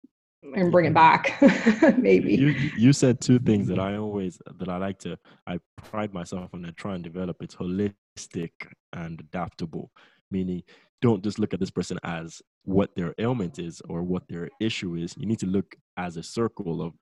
and 0.42 0.70
bring 0.70 0.86
it 0.86 0.94
back 0.94 1.36
maybe. 1.98 2.34
You, 2.34 2.48
you 2.76 2.92
said 2.92 3.20
two 3.20 3.38
things 3.38 3.66
that 3.68 3.78
i 3.78 3.96
always 3.96 4.38
that 4.58 4.68
i 4.68 4.76
like 4.76 4.98
to 5.00 5.18
i 5.46 5.58
pride 5.76 6.14
myself 6.14 6.50
on 6.54 6.64
and 6.64 6.76
try 6.76 6.94
and 6.94 7.04
develop. 7.04 7.36
It's 7.40 7.56
holistic 7.56 8.52
and 8.92 9.20
adaptable 9.20 9.90
meaning 10.30 10.62
don't 11.00 11.22
just 11.22 11.38
look 11.38 11.54
at 11.54 11.60
this 11.60 11.70
person 11.70 11.98
as 12.02 12.42
what 12.64 12.94
their 12.96 13.14
ailment 13.18 13.58
is 13.58 13.80
or 13.88 14.02
what 14.02 14.26
their 14.28 14.48
issue 14.60 14.96
is. 14.96 15.14
You 15.16 15.26
need 15.26 15.38
to 15.40 15.46
look 15.46 15.76
as 15.96 16.16
a 16.16 16.22
circle 16.22 16.82
of 16.82 16.94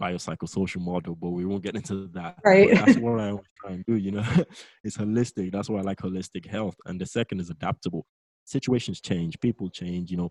biopsychosocial 0.00 0.80
model 0.80 1.14
but 1.14 1.30
we 1.30 1.44
won't 1.44 1.62
get 1.62 1.76
into 1.76 2.08
that. 2.14 2.38
Right. 2.44 2.70
but 2.70 2.86
that's 2.86 2.98
what 2.98 3.20
i 3.20 3.28
always 3.30 3.46
try 3.60 3.72
and 3.72 3.84
do 3.86 3.96
you 3.96 4.12
know? 4.12 4.24
It's 4.84 4.96
holistic. 4.96 5.52
That's 5.52 5.68
why 5.68 5.78
i 5.80 5.82
like 5.82 5.98
holistic 5.98 6.46
health. 6.46 6.76
And 6.86 7.00
the 7.00 7.06
second 7.06 7.40
is 7.40 7.50
adaptable. 7.50 8.06
Situations 8.44 9.00
change 9.00 9.38
people 9.40 9.68
change 9.68 10.10
you 10.10 10.16
know 10.16 10.30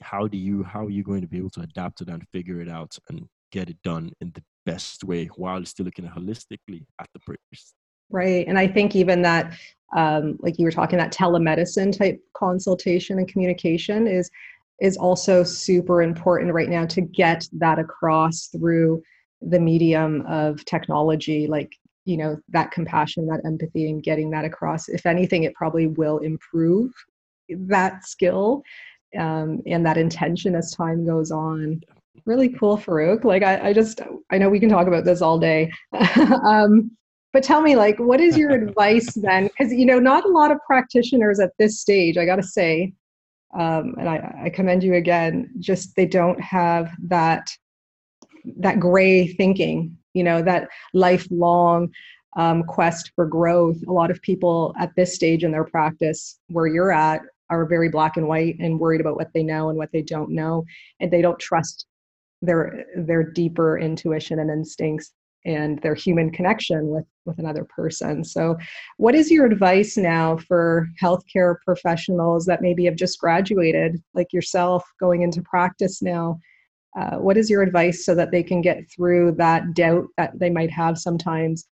how 0.00 0.26
do 0.26 0.36
you 0.36 0.62
how 0.62 0.84
are 0.84 0.90
you 0.90 1.02
going 1.02 1.20
to 1.20 1.26
be 1.26 1.38
able 1.38 1.50
to 1.50 1.60
adapt 1.60 1.98
that 1.98 2.08
and 2.08 2.24
figure 2.32 2.60
it 2.60 2.68
out 2.68 2.96
and 3.08 3.26
get 3.52 3.70
it 3.70 3.80
done 3.82 4.12
in 4.20 4.30
the 4.34 4.42
best 4.64 5.04
way 5.04 5.26
while 5.36 5.64
still 5.64 5.84
looking 5.84 6.06
holistically 6.06 6.84
at 7.00 7.08
the 7.14 7.20
person 7.20 7.38
right 8.10 8.46
and 8.48 8.58
i 8.58 8.66
think 8.66 8.94
even 8.96 9.22
that 9.22 9.52
um, 9.96 10.36
like 10.40 10.58
you 10.58 10.64
were 10.64 10.72
talking 10.72 10.98
that 10.98 11.12
telemedicine 11.12 11.96
type 11.96 12.20
consultation 12.36 13.18
and 13.18 13.28
communication 13.28 14.06
is 14.06 14.30
is 14.80 14.96
also 14.96 15.42
super 15.42 16.02
important 16.02 16.52
right 16.52 16.68
now 16.68 16.84
to 16.84 17.00
get 17.00 17.46
that 17.52 17.78
across 17.78 18.48
through 18.48 19.00
the 19.40 19.60
medium 19.60 20.22
of 20.26 20.64
technology 20.64 21.46
like 21.46 21.70
you 22.06 22.16
know 22.16 22.38
that 22.48 22.70
compassion 22.70 23.26
that 23.26 23.42
empathy 23.44 23.90
and 23.90 24.02
getting 24.02 24.30
that 24.30 24.46
across. 24.46 24.88
If 24.88 25.04
anything 25.04 25.42
it 25.42 25.54
probably 25.54 25.88
will 25.88 26.18
improve 26.18 26.92
that 27.50 28.04
skill 28.06 28.62
um, 29.16 29.62
and 29.66 29.84
that 29.86 29.96
intention 29.96 30.54
as 30.54 30.72
time 30.72 31.06
goes 31.06 31.30
on. 31.30 31.80
Really 32.24 32.48
cool, 32.48 32.76
Farouk. 32.76 33.24
Like 33.24 33.42
I, 33.42 33.68
I 33.68 33.72
just 33.72 34.00
I 34.30 34.38
know 34.38 34.48
we 34.48 34.60
can 34.60 34.68
talk 34.68 34.86
about 34.86 35.04
this 35.04 35.22
all 35.22 35.38
day. 35.38 35.70
um, 36.44 36.90
but 37.32 37.42
tell 37.42 37.60
me, 37.60 37.76
like, 37.76 37.98
what 37.98 38.20
is 38.20 38.36
your 38.36 38.50
advice 38.62 39.12
then? 39.14 39.48
Because 39.48 39.72
you 39.72 39.86
know, 39.86 39.98
not 39.98 40.24
a 40.24 40.28
lot 40.28 40.50
of 40.50 40.58
practitioners 40.66 41.38
at 41.40 41.52
this 41.58 41.80
stage, 41.80 42.16
I 42.16 42.24
gotta 42.24 42.42
say, 42.42 42.92
um, 43.58 43.94
and 43.98 44.08
I, 44.08 44.42
I 44.44 44.50
commend 44.50 44.82
you 44.82 44.94
again, 44.94 45.50
just 45.60 45.94
they 45.96 46.06
don't 46.06 46.40
have 46.40 46.90
that 47.04 47.48
that 48.58 48.78
gray 48.78 49.26
thinking, 49.26 49.96
you 50.14 50.22
know, 50.22 50.40
that 50.42 50.68
lifelong 50.94 51.90
um, 52.36 52.62
quest 52.62 53.12
for 53.14 53.26
growth. 53.26 53.76
A 53.88 53.92
lot 53.92 54.10
of 54.10 54.20
people 54.22 54.74
at 54.78 54.94
this 54.96 55.14
stage 55.14 55.42
in 55.42 55.52
their 55.52 55.64
practice, 55.64 56.38
where 56.48 56.66
you're 56.66 56.92
at, 56.92 57.22
are 57.50 57.66
very 57.66 57.88
black 57.88 58.16
and 58.16 58.28
white 58.28 58.56
and 58.58 58.78
worried 58.78 59.00
about 59.00 59.16
what 59.16 59.32
they 59.32 59.42
know 59.42 59.68
and 59.68 59.78
what 59.78 59.90
they 59.92 60.02
don't 60.02 60.30
know 60.30 60.64
and 61.00 61.10
they 61.10 61.22
don't 61.22 61.38
trust 61.38 61.86
their 62.42 62.84
their 62.96 63.22
deeper 63.22 63.78
intuition 63.78 64.38
and 64.38 64.50
instincts 64.50 65.12
and 65.44 65.80
their 65.80 65.94
human 65.94 66.30
connection 66.30 66.88
with 66.88 67.04
with 67.24 67.38
another 67.38 67.64
person. 67.64 68.22
So 68.24 68.56
what 68.98 69.14
is 69.14 69.30
your 69.30 69.46
advice 69.46 69.96
now 69.96 70.36
for 70.36 70.86
healthcare 71.02 71.56
professionals 71.64 72.44
that 72.46 72.62
maybe 72.62 72.84
have 72.84 72.96
just 72.96 73.18
graduated 73.18 74.02
like 74.14 74.32
yourself 74.32 74.84
going 75.00 75.22
into 75.22 75.42
practice 75.42 76.02
now? 76.02 76.38
Uh, 76.98 77.16
what 77.18 77.36
is 77.36 77.50
your 77.50 77.62
advice 77.62 78.06
so 78.06 78.14
that 78.14 78.30
they 78.30 78.42
can 78.42 78.62
get 78.62 78.90
through 78.90 79.32
that 79.32 79.74
doubt 79.74 80.06
that 80.16 80.38
they 80.38 80.50
might 80.50 80.70
have 80.70 80.98
sometimes? 80.98 81.68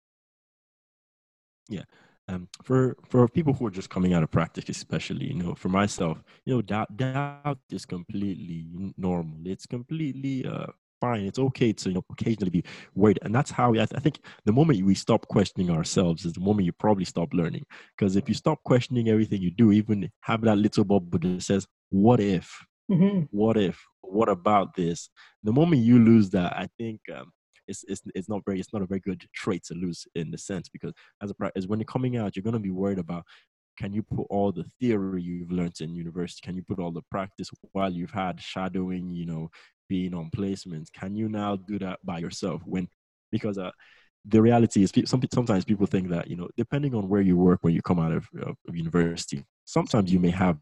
Yeah 1.68 1.84
um, 2.30 2.48
for 2.64 2.96
for 3.08 3.28
people 3.28 3.54
who 3.54 3.66
are 3.66 3.72
just 3.72 3.90
coming 3.90 4.14
out 4.14 4.24
of 4.24 4.32
practice, 4.32 4.66
especially, 4.70 5.28
you 5.28 5.34
know, 5.34 5.56
for 5.56 5.70
myself, 5.70 6.24
you 6.46 6.54
know, 6.54 6.62
doubt 6.62 6.96
doubt 6.96 7.58
is 7.72 7.86
completely 7.86 8.68
normal. 8.98 9.40
It's 9.46 9.66
completely 9.66 10.46
uh, 10.46 10.68
fine. 11.02 11.26
It's 11.26 11.40
okay 11.40 11.74
to 11.74 11.90
you 11.90 11.96
know 11.96 12.06
occasionally 12.12 12.52
be 12.52 12.64
worried, 12.94 13.20
and 13.24 13.34
that's 13.34 13.52
how 13.52 13.72
we, 13.72 13.82
I, 13.82 13.86
th- 13.86 13.98
I 13.98 14.02
think 14.02 14.20
the 14.46 14.52
moment 14.52 14.84
we 14.84 14.96
stop 14.96 15.28
questioning 15.28 15.72
ourselves 15.72 16.26
is 16.26 16.34
the 16.34 16.40
moment 16.40 16.66
you 16.66 16.72
probably 16.72 17.06
stop 17.06 17.34
learning. 17.34 17.66
Because 17.98 18.16
if 18.16 18.30
you 18.30 18.36
stop 18.36 18.60
questioning 18.64 19.10
everything 19.10 19.42
you 19.42 19.52
do, 19.52 19.72
even 19.72 20.10
have 20.22 20.42
that 20.42 20.58
little 20.58 20.84
bubble 20.84 21.20
that 21.20 21.42
says, 21.42 21.66
"What 21.90 22.20
if? 22.20 22.64
Mm-hmm. 22.92 23.24
What 23.32 23.58
if? 23.58 23.82
What 24.02 24.30
about 24.30 24.76
this?" 24.76 25.10
The 25.44 25.52
moment 25.52 25.82
you 25.82 25.98
lose 25.98 26.30
that, 26.32 26.54
I 26.56 26.68
think 26.78 27.02
um, 27.16 27.32
it's, 27.70 27.86
it's, 27.88 28.02
it's 28.16 28.30
not 28.30 28.44
very 28.46 28.60
it's 28.60 28.74
not 28.74 28.82
a 28.82 28.86
very 28.86 29.00
good 29.00 29.26
trait 29.34 29.64
to 29.64 29.74
lose 29.74 30.08
in 30.16 30.32
the 30.32 30.38
sense 30.38 30.68
because 30.70 30.94
as 31.22 31.32
a 31.32 31.34
practice 31.34 31.68
when 31.68 31.80
you're 31.80 31.86
coming 31.86 32.18
out 32.18 32.36
you're 32.36 32.44
going 32.44 32.54
to 32.54 32.60
be 32.60 32.72
worried 32.72 33.00
about 33.00 33.24
can 33.78 33.94
you 33.94 34.04
put 34.04 34.28
all 34.30 34.52
the 34.52 34.66
theory 34.82 35.22
you've 35.22 35.54
learned 35.54 35.80
in 35.80 35.96
university? 35.96 36.42
Can 36.44 36.58
you 36.58 36.64
put 36.64 36.80
all 36.80 36.92
the 36.92 37.02
practice 37.10 37.50
while 37.72 37.90
you've 37.90 38.12
had 38.12 38.42
shadowing 38.42 39.10
you 39.10 39.26
know 39.26 39.50
being 39.88 40.14
on 40.14 40.30
placements? 40.36 40.92
Can 40.92 41.16
you 41.16 41.30
now 41.30 41.56
do 41.56 41.80
that 41.80 42.00
by 42.04 42.20
yourself 42.20 42.62
when 42.66 42.90
because 43.32 43.58
uh, 43.58 43.72
the 44.26 44.42
reality 44.42 44.84
is 44.84 44.92
sometimes 45.06 45.64
people 45.66 45.86
think 45.86 46.10
that 46.10 46.30
you 46.30 46.36
know 46.36 46.50
depending 46.58 46.94
on 46.94 47.08
where 47.08 47.22
you 47.22 47.38
work 47.38 47.60
when 47.62 47.74
you 47.74 47.82
come 47.82 48.00
out 48.00 48.12
of, 48.12 48.28
of 48.68 48.76
university 48.76 49.46
sometimes 49.66 50.12
you 50.12 50.20
may 50.20 50.30
have 50.30 50.58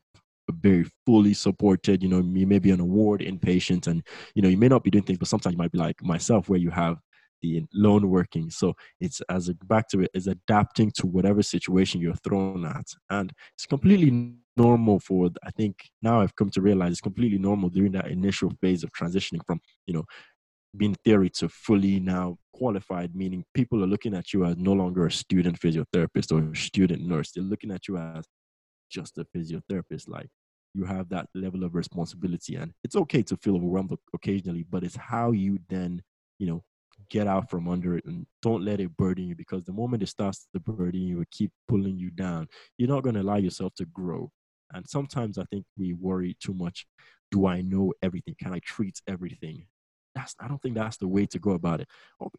very 0.55 0.85
fully 1.05 1.33
supported. 1.33 2.01
You 2.03 2.09
know, 2.09 2.17
you 2.19 2.47
may 2.47 2.59
be 2.59 2.71
an 2.71 2.79
award 2.79 3.21
inpatient 3.21 3.87
and, 3.87 4.03
you 4.35 4.41
know, 4.41 4.49
you 4.49 4.57
may 4.57 4.67
not 4.67 4.83
be 4.83 4.91
doing 4.91 5.03
things, 5.03 5.19
but 5.19 5.27
sometimes 5.27 5.53
you 5.53 5.57
might 5.57 5.71
be 5.71 5.77
like 5.77 6.01
myself 6.03 6.49
where 6.49 6.59
you 6.59 6.69
have 6.69 6.97
the 7.41 7.63
lone 7.73 8.09
working. 8.09 8.49
So 8.49 8.73
it's 8.99 9.21
as 9.29 9.49
a, 9.49 9.53
back 9.65 9.87
to 9.89 10.01
it 10.01 10.11
is 10.13 10.27
adapting 10.27 10.91
to 10.97 11.07
whatever 11.07 11.43
situation 11.43 12.01
you're 12.01 12.15
thrown 12.15 12.65
at. 12.65 12.85
And 13.09 13.31
it's 13.55 13.65
completely 13.65 14.33
normal 14.55 14.99
for, 14.99 15.29
I 15.43 15.51
think 15.51 15.75
now 16.01 16.21
I've 16.21 16.35
come 16.35 16.49
to 16.51 16.61
realize 16.61 16.93
it's 16.93 17.01
completely 17.01 17.37
normal 17.37 17.69
during 17.69 17.91
that 17.91 18.07
initial 18.07 18.51
phase 18.61 18.83
of 18.83 18.91
transitioning 18.91 19.45
from, 19.45 19.59
you 19.85 19.93
know, 19.93 20.05
being 20.75 20.95
theory 21.05 21.29
to 21.29 21.49
fully 21.49 21.99
now 21.99 22.37
qualified, 22.53 23.15
meaning 23.15 23.43
people 23.53 23.83
are 23.83 23.87
looking 23.87 24.15
at 24.15 24.33
you 24.33 24.45
as 24.45 24.57
no 24.57 24.73
longer 24.73 25.05
a 25.05 25.11
student 25.11 25.59
physiotherapist 25.59 26.31
or 26.31 26.51
a 26.51 26.55
student 26.55 27.01
nurse. 27.01 27.31
They're 27.31 27.43
looking 27.43 27.71
at 27.71 27.87
you 27.87 27.97
as 27.97 28.25
just 28.89 29.17
a 29.17 29.25
physiotherapist. 29.35 30.07
Like 30.07 30.27
you 30.77 30.85
have 30.85 31.09
that 31.09 31.27
level 31.33 31.63
of 31.63 31.73
responsibility, 31.73 32.55
and 32.55 32.71
it's 32.83 32.95
okay 32.95 33.23
to 33.23 33.37
feel 33.37 33.55
overwhelmed 33.55 33.91
occasionally, 34.13 34.63
but 34.69 34.83
it's 34.83 34.95
how 34.95 35.31
you 35.31 35.57
then, 35.69 36.01
you 36.37 36.47
know, 36.47 36.63
get 37.09 37.27
out 37.27 37.49
from 37.49 37.67
under 37.67 37.97
it 37.97 38.05
and 38.05 38.25
don't 38.41 38.63
let 38.63 38.79
it 38.79 38.95
burden 38.97 39.27
you 39.27 39.35
because 39.35 39.63
the 39.63 39.73
moment 39.73 40.03
it 40.03 40.09
starts 40.09 40.47
to 40.53 40.59
burden 40.59 41.01
you, 41.01 41.21
it 41.21 41.31
keep 41.31 41.51
pulling 41.67 41.97
you 41.97 42.11
down. 42.11 42.47
You're 42.77 42.89
not 42.89 43.03
going 43.03 43.15
to 43.15 43.21
allow 43.21 43.37
yourself 43.37 43.73
to 43.75 43.85
grow. 43.85 44.29
And 44.73 44.87
sometimes 44.87 45.37
I 45.37 45.45
think 45.45 45.65
we 45.77 45.93
worry 45.93 46.35
too 46.39 46.53
much. 46.53 46.85
Do 47.31 47.47
I 47.47 47.61
know 47.61 47.93
everything? 48.01 48.35
Can 48.41 48.53
I 48.53 48.59
treat 48.59 49.01
everything? 49.07 49.65
That's, 50.15 50.35
I 50.39 50.47
don't 50.47 50.61
think 50.61 50.75
that's 50.75 50.97
the 50.97 51.07
way 51.07 51.27
to 51.27 51.39
go 51.39 51.51
about 51.51 51.81
it. 51.81 51.87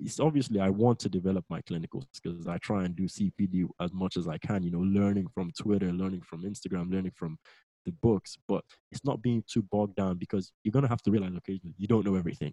It's 0.00 0.20
obviously 0.20 0.60
I 0.60 0.68
want 0.68 0.98
to 1.00 1.08
develop 1.08 1.44
my 1.48 1.60
clinical 1.62 2.04
skills. 2.12 2.46
I 2.48 2.58
try 2.58 2.84
and 2.84 2.94
do 2.94 3.04
CPD 3.04 3.68
as 3.80 3.92
much 3.92 4.16
as 4.16 4.26
I 4.26 4.36
can, 4.38 4.62
you 4.64 4.70
know, 4.70 4.80
learning 4.80 5.28
from 5.32 5.52
Twitter, 5.58 5.92
learning 5.92 6.22
from 6.22 6.42
Instagram, 6.42 6.90
learning 6.92 7.12
from 7.14 7.38
the 7.84 7.92
books, 7.92 8.36
but 8.48 8.64
it's 8.90 9.04
not 9.04 9.22
being 9.22 9.42
too 9.50 9.62
bogged 9.62 9.96
down 9.96 10.18
because 10.18 10.52
you're 10.62 10.72
going 10.72 10.84
to 10.84 10.88
have 10.88 11.02
to 11.02 11.10
realize 11.10 11.32
occasionally 11.36 11.74
you 11.78 11.86
don't 11.86 12.04
know 12.04 12.16
everything. 12.16 12.52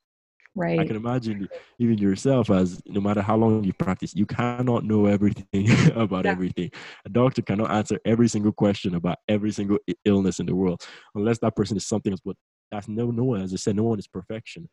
Right. 0.58 0.80
I 0.80 0.88
can 0.88 0.96
imagine 0.96 1.50
even 1.80 1.98
yourself 1.98 2.50
as 2.50 2.82
no 2.86 3.02
matter 3.02 3.22
how 3.22 3.36
long 3.36 3.66
you 3.66 3.74
practice, 3.74 4.16
you 4.16 4.26
cannot 4.26 4.86
know 4.86 5.06
everything 5.06 5.70
about 5.96 6.24
yeah. 6.24 6.32
everything. 6.32 6.72
A 7.06 7.10
doctor 7.10 7.42
cannot 7.42 7.72
answer 7.72 8.00
every 8.06 8.30
single 8.30 8.54
question 8.54 8.96
about 8.96 9.18
every 9.28 9.52
single 9.52 9.80
illness 10.06 10.40
in 10.40 10.46
the 10.46 10.56
world 10.56 10.82
unless 11.14 11.40
that 11.40 11.58
person 11.58 11.76
is 11.76 11.86
something 11.86 12.14
else. 12.14 12.22
But 12.24 12.38
that's 12.72 12.88
no 12.88 13.12
no 13.12 13.26
one, 13.26 13.42
as 13.42 13.54
I 13.54 13.58
said, 13.58 13.76
no 13.76 13.84
one 13.84 14.00
is 14.00 14.08
perfection. 14.08 14.70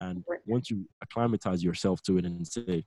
And 0.00 0.24
right. 0.28 0.40
once 0.46 0.70
you 0.70 0.88
acclimatize 1.02 1.62
yourself 1.62 2.02
to 2.02 2.16
it 2.16 2.24
and 2.24 2.46
say, 2.46 2.84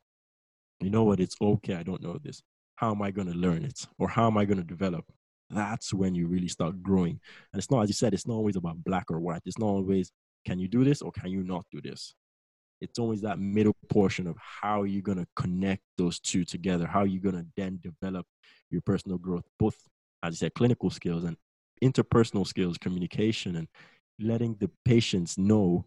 you 0.81 0.89
know 0.89 1.03
what, 1.03 1.19
it's 1.19 1.35
okay, 1.39 1.75
I 1.75 1.83
don't 1.83 2.01
know 2.01 2.17
this. 2.23 2.41
How 2.75 2.91
am 2.91 3.01
I 3.01 3.11
going 3.11 3.27
to 3.27 3.37
learn 3.37 3.63
it? 3.63 3.85
Or 3.99 4.07
how 4.07 4.27
am 4.27 4.37
I 4.37 4.45
going 4.45 4.57
to 4.57 4.63
develop? 4.63 5.05
That's 5.49 5.93
when 5.93 6.15
you 6.15 6.27
really 6.27 6.47
start 6.47 6.81
growing. 6.83 7.19
And 7.51 7.59
it's 7.59 7.71
not, 7.71 7.81
as 7.81 7.89
you 7.89 7.93
said, 7.93 8.13
it's 8.13 8.27
not 8.27 8.35
always 8.35 8.55
about 8.55 8.83
black 8.83 9.05
or 9.09 9.19
white. 9.19 9.41
It's 9.45 9.57
not 9.57 9.67
always, 9.67 10.11
can 10.45 10.59
you 10.59 10.67
do 10.67 10.83
this 10.83 11.01
or 11.01 11.11
can 11.11 11.31
you 11.31 11.43
not 11.43 11.65
do 11.71 11.81
this? 11.81 12.13
it's 12.81 12.99
always 12.99 13.21
that 13.21 13.39
middle 13.39 13.75
portion 13.89 14.27
of 14.27 14.35
how 14.37 14.83
you're 14.83 15.01
going 15.01 15.17
to 15.17 15.27
connect 15.35 15.81
those 15.97 16.19
two 16.19 16.43
together 16.43 16.87
how 16.87 17.03
you're 17.03 17.21
going 17.21 17.35
to 17.35 17.45
then 17.57 17.79
develop 17.81 18.25
your 18.69 18.81
personal 18.81 19.17
growth 19.17 19.43
both 19.57 19.75
as 20.23 20.33
you 20.33 20.37
said 20.37 20.53
clinical 20.53 20.89
skills 20.89 21.23
and 21.23 21.37
interpersonal 21.83 22.45
skills 22.45 22.77
communication 22.77 23.55
and 23.57 23.67
letting 24.19 24.55
the 24.59 24.69
patients 24.85 25.37
know 25.37 25.85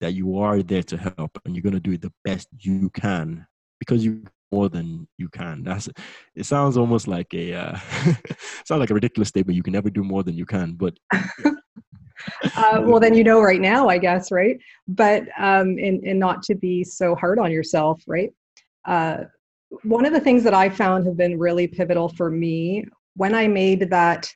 that 0.00 0.14
you 0.14 0.38
are 0.38 0.62
there 0.62 0.82
to 0.82 0.96
help 0.96 1.38
and 1.44 1.54
you're 1.54 1.62
going 1.62 1.72
to 1.72 1.80
do 1.80 1.92
it 1.92 2.02
the 2.02 2.12
best 2.24 2.48
you 2.58 2.90
can 2.90 3.46
because 3.78 4.04
you 4.04 4.24
more 4.54 4.68
than 4.68 5.06
you 5.18 5.28
can 5.28 5.62
that's 5.64 5.88
it 6.34 6.46
sounds 6.46 6.76
almost 6.76 7.06
like 7.16 7.30
a 7.34 7.46
uh, 7.62 7.76
sounds 8.64 8.80
like 8.82 8.90
a 8.90 8.98
ridiculous 9.00 9.28
statement 9.28 9.56
you 9.56 9.62
can 9.62 9.72
never 9.78 9.90
do 9.90 10.04
more 10.12 10.22
than 10.22 10.36
you 10.36 10.46
can 10.46 10.74
but 10.74 10.94
uh, 12.56 12.80
well, 12.82 13.00
then 13.00 13.14
you 13.14 13.24
know 13.24 13.40
right 13.40 13.60
now, 13.60 13.88
I 13.88 13.98
guess, 13.98 14.30
right? 14.30 14.58
But 14.88 15.22
um, 15.38 15.76
and 15.78 16.02
and 16.04 16.18
not 16.18 16.42
to 16.44 16.54
be 16.54 16.84
so 16.84 17.14
hard 17.14 17.38
on 17.38 17.50
yourself, 17.50 18.02
right? 18.06 18.30
Uh, 18.84 19.24
one 19.82 20.06
of 20.06 20.12
the 20.12 20.20
things 20.20 20.44
that 20.44 20.54
I 20.54 20.68
found 20.68 21.06
have 21.06 21.16
been 21.16 21.38
really 21.38 21.66
pivotal 21.66 22.08
for 22.08 22.30
me 22.30 22.84
when 23.16 23.34
I 23.34 23.48
made 23.48 23.90
that 23.90 24.28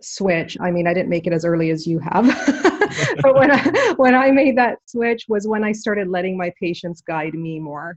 switch. 0.00 0.56
I 0.60 0.70
mean, 0.70 0.86
I 0.86 0.94
didn't 0.94 1.10
make 1.10 1.26
it 1.26 1.32
as 1.32 1.44
early 1.44 1.70
as 1.70 1.86
you 1.86 1.98
have, 1.98 2.26
but 3.22 3.34
when 3.34 3.50
I 3.50 3.94
when 3.96 4.14
I 4.14 4.30
made 4.30 4.56
that 4.58 4.78
switch 4.86 5.24
was 5.28 5.46
when 5.46 5.64
I 5.64 5.72
started 5.72 6.08
letting 6.08 6.36
my 6.36 6.52
patients 6.60 7.00
guide 7.02 7.34
me 7.34 7.58
more. 7.58 7.96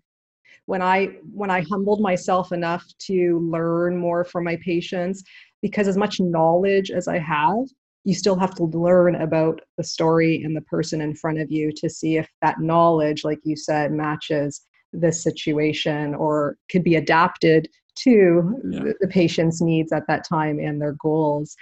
When 0.65 0.82
I 0.82 1.08
when 1.34 1.50
I 1.50 1.62
humbled 1.69 2.02
myself 2.02 2.52
enough 2.52 2.86
to 3.08 3.39
learn 3.52 3.97
more 3.97 4.24
from 4.24 4.43
my 4.43 4.58
patients, 4.63 5.24
because 5.62 5.88
as 5.88 5.97
much 5.97 6.19
knowledge 6.19 6.91
as 6.91 7.08
I 7.08 7.19
have, 7.19 7.65
you 8.04 8.15
still 8.15 8.38
have 8.39 8.56
to 8.56 8.65
learn 8.65 9.15
about 9.15 9.62
the 9.78 9.84
story 9.84 10.41
and 10.43 10.56
the 10.56 10.62
person 10.62 11.02
in 11.02 11.15
front 11.15 11.39
of 11.39 11.52
you 11.52 11.71
to 11.78 11.89
see 11.89 12.17
if 12.17 12.28
that 12.41 12.60
knowledge, 12.60 13.24
like 13.24 13.39
you 13.43 13.56
said, 13.56 13.91
matches 13.91 14.62
this 14.93 15.24
situation 15.24 16.15
or 16.15 16.58
could 16.69 16.84
be 16.84 16.95
adapted 16.95 17.67
to 17.95 18.60
yeah. 18.69 18.91
the 19.00 19.08
patient's 19.08 19.62
needs 19.62 19.91
at 19.91 20.08
that 20.08 20.28
time 20.28 20.60
and 20.60 20.82
their 20.82 20.95
goals. 21.02 21.56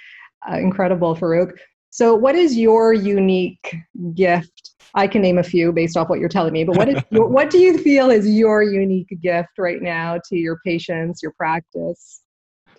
Uh, 0.49 0.57
incredible, 0.57 1.15
Farouk. 1.15 1.51
So, 1.89 2.15
what 2.15 2.35
is 2.35 2.57
your 2.57 2.93
unique 2.93 3.75
gift? 4.13 4.71
I 4.93 5.07
can 5.07 5.21
name 5.21 5.37
a 5.37 5.43
few 5.43 5.71
based 5.71 5.97
off 5.97 6.09
what 6.09 6.19
you're 6.19 6.29
telling 6.29 6.53
me, 6.53 6.63
but 6.63 6.77
what 6.77 6.89
is 6.89 7.01
what 7.09 7.49
do 7.49 7.59
you 7.59 7.77
feel 7.77 8.09
is 8.09 8.27
your 8.27 8.63
unique 8.63 9.15
gift 9.21 9.57
right 9.57 9.81
now 9.81 10.19
to 10.29 10.35
your 10.35 10.59
patients, 10.65 11.21
your 11.21 11.33
practice? 11.33 12.21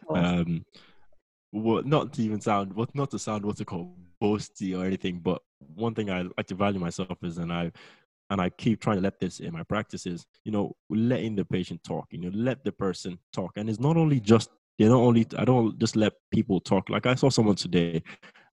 Um, 0.09 0.65
well, 1.53 1.83
not 1.83 2.13
to 2.15 2.23
even 2.23 2.41
sound 2.41 2.73
what 2.73 2.95
not 2.95 3.11
to 3.11 3.19
sound 3.19 3.45
what's 3.45 3.61
it 3.61 3.67
called 3.67 3.95
boasty 4.23 4.79
or 4.79 4.85
anything, 4.85 5.19
but 5.19 5.43
one 5.75 5.95
thing 5.95 6.11
I 6.11 6.23
like 6.23 6.47
to 6.49 6.55
value 6.55 6.81
myself 6.81 7.19
is, 7.23 7.39
and 7.39 7.53
I 7.53 7.73
and 8.31 8.41
I 8.41 8.51
keep 8.51 8.81
trying 8.81 8.97
to 8.97 9.03
let 9.03 9.19
this 9.19 9.41
in 9.41 9.53
my 9.53 9.65
practices, 9.65 10.25
you 10.45 10.53
know, 10.53 10.77
letting 10.89 11.35
the 11.35 11.45
patient 11.45 11.83
talk, 11.83 12.07
you 12.11 12.19
know, 12.19 12.31
let 12.33 12.65
the 12.65 12.73
person 12.73 13.19
talk, 13.33 13.53
and 13.57 13.69
it's 13.69 13.81
not 13.81 13.97
only 13.97 14.21
just 14.21 14.51
they 14.81 14.89
don't 14.89 15.05
only 15.05 15.27
I 15.39 15.45
don't 15.45 15.79
just 15.79 15.95
let 15.95 16.15
people 16.33 16.61
talk. 16.61 16.89
Like 16.91 17.07
I 17.07 17.15
saw 17.15 17.29
someone 17.29 17.57
today, 17.57 18.03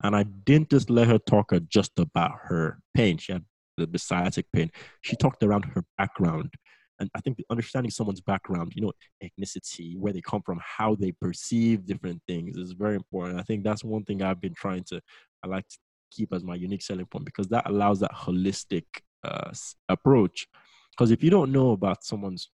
and 0.03 0.15
I 0.15 0.23
didn't 0.23 0.69
just 0.69 0.89
let 0.89 1.07
her 1.07 1.17
talk 1.17 1.51
just 1.67 1.97
about 1.97 2.33
her 2.43 2.79
pain. 2.93 3.17
She 3.17 3.33
had 3.33 3.45
the 3.77 3.99
sciatic 3.99 4.45
pain. 4.53 4.71
She 5.01 5.15
talked 5.15 5.43
around 5.43 5.65
her 5.65 5.83
background 5.97 6.53
and 6.99 7.09
I 7.15 7.21
think 7.21 7.43
understanding 7.49 7.91
someone's 7.91 8.21
background, 8.21 8.73
you 8.75 8.81
know, 8.81 8.91
ethnicity, 9.23 9.97
where 9.97 10.13
they 10.13 10.21
come 10.21 10.41
from, 10.41 10.59
how 10.63 10.95
they 10.95 11.11
perceive 11.11 11.85
different 11.85 12.21
things 12.27 12.57
is 12.57 12.71
very 12.71 12.95
important. 12.95 13.39
I 13.39 13.43
think 13.43 13.63
that's 13.63 13.83
one 13.83 14.03
thing 14.03 14.21
I've 14.21 14.41
been 14.41 14.55
trying 14.55 14.83
to, 14.85 15.01
I 15.43 15.47
like 15.47 15.67
to 15.67 15.77
keep 16.11 16.33
as 16.33 16.43
my 16.43 16.55
unique 16.55 16.81
selling 16.81 17.05
point 17.05 17.25
because 17.25 17.47
that 17.49 17.69
allows 17.69 17.99
that 17.99 18.13
holistic 18.13 18.85
uh, 19.23 19.51
approach. 19.89 20.47
Because 20.91 21.11
if 21.11 21.23
you 21.23 21.29
don't 21.29 21.51
know 21.51 21.71
about 21.71 22.03
someone's 22.03 22.49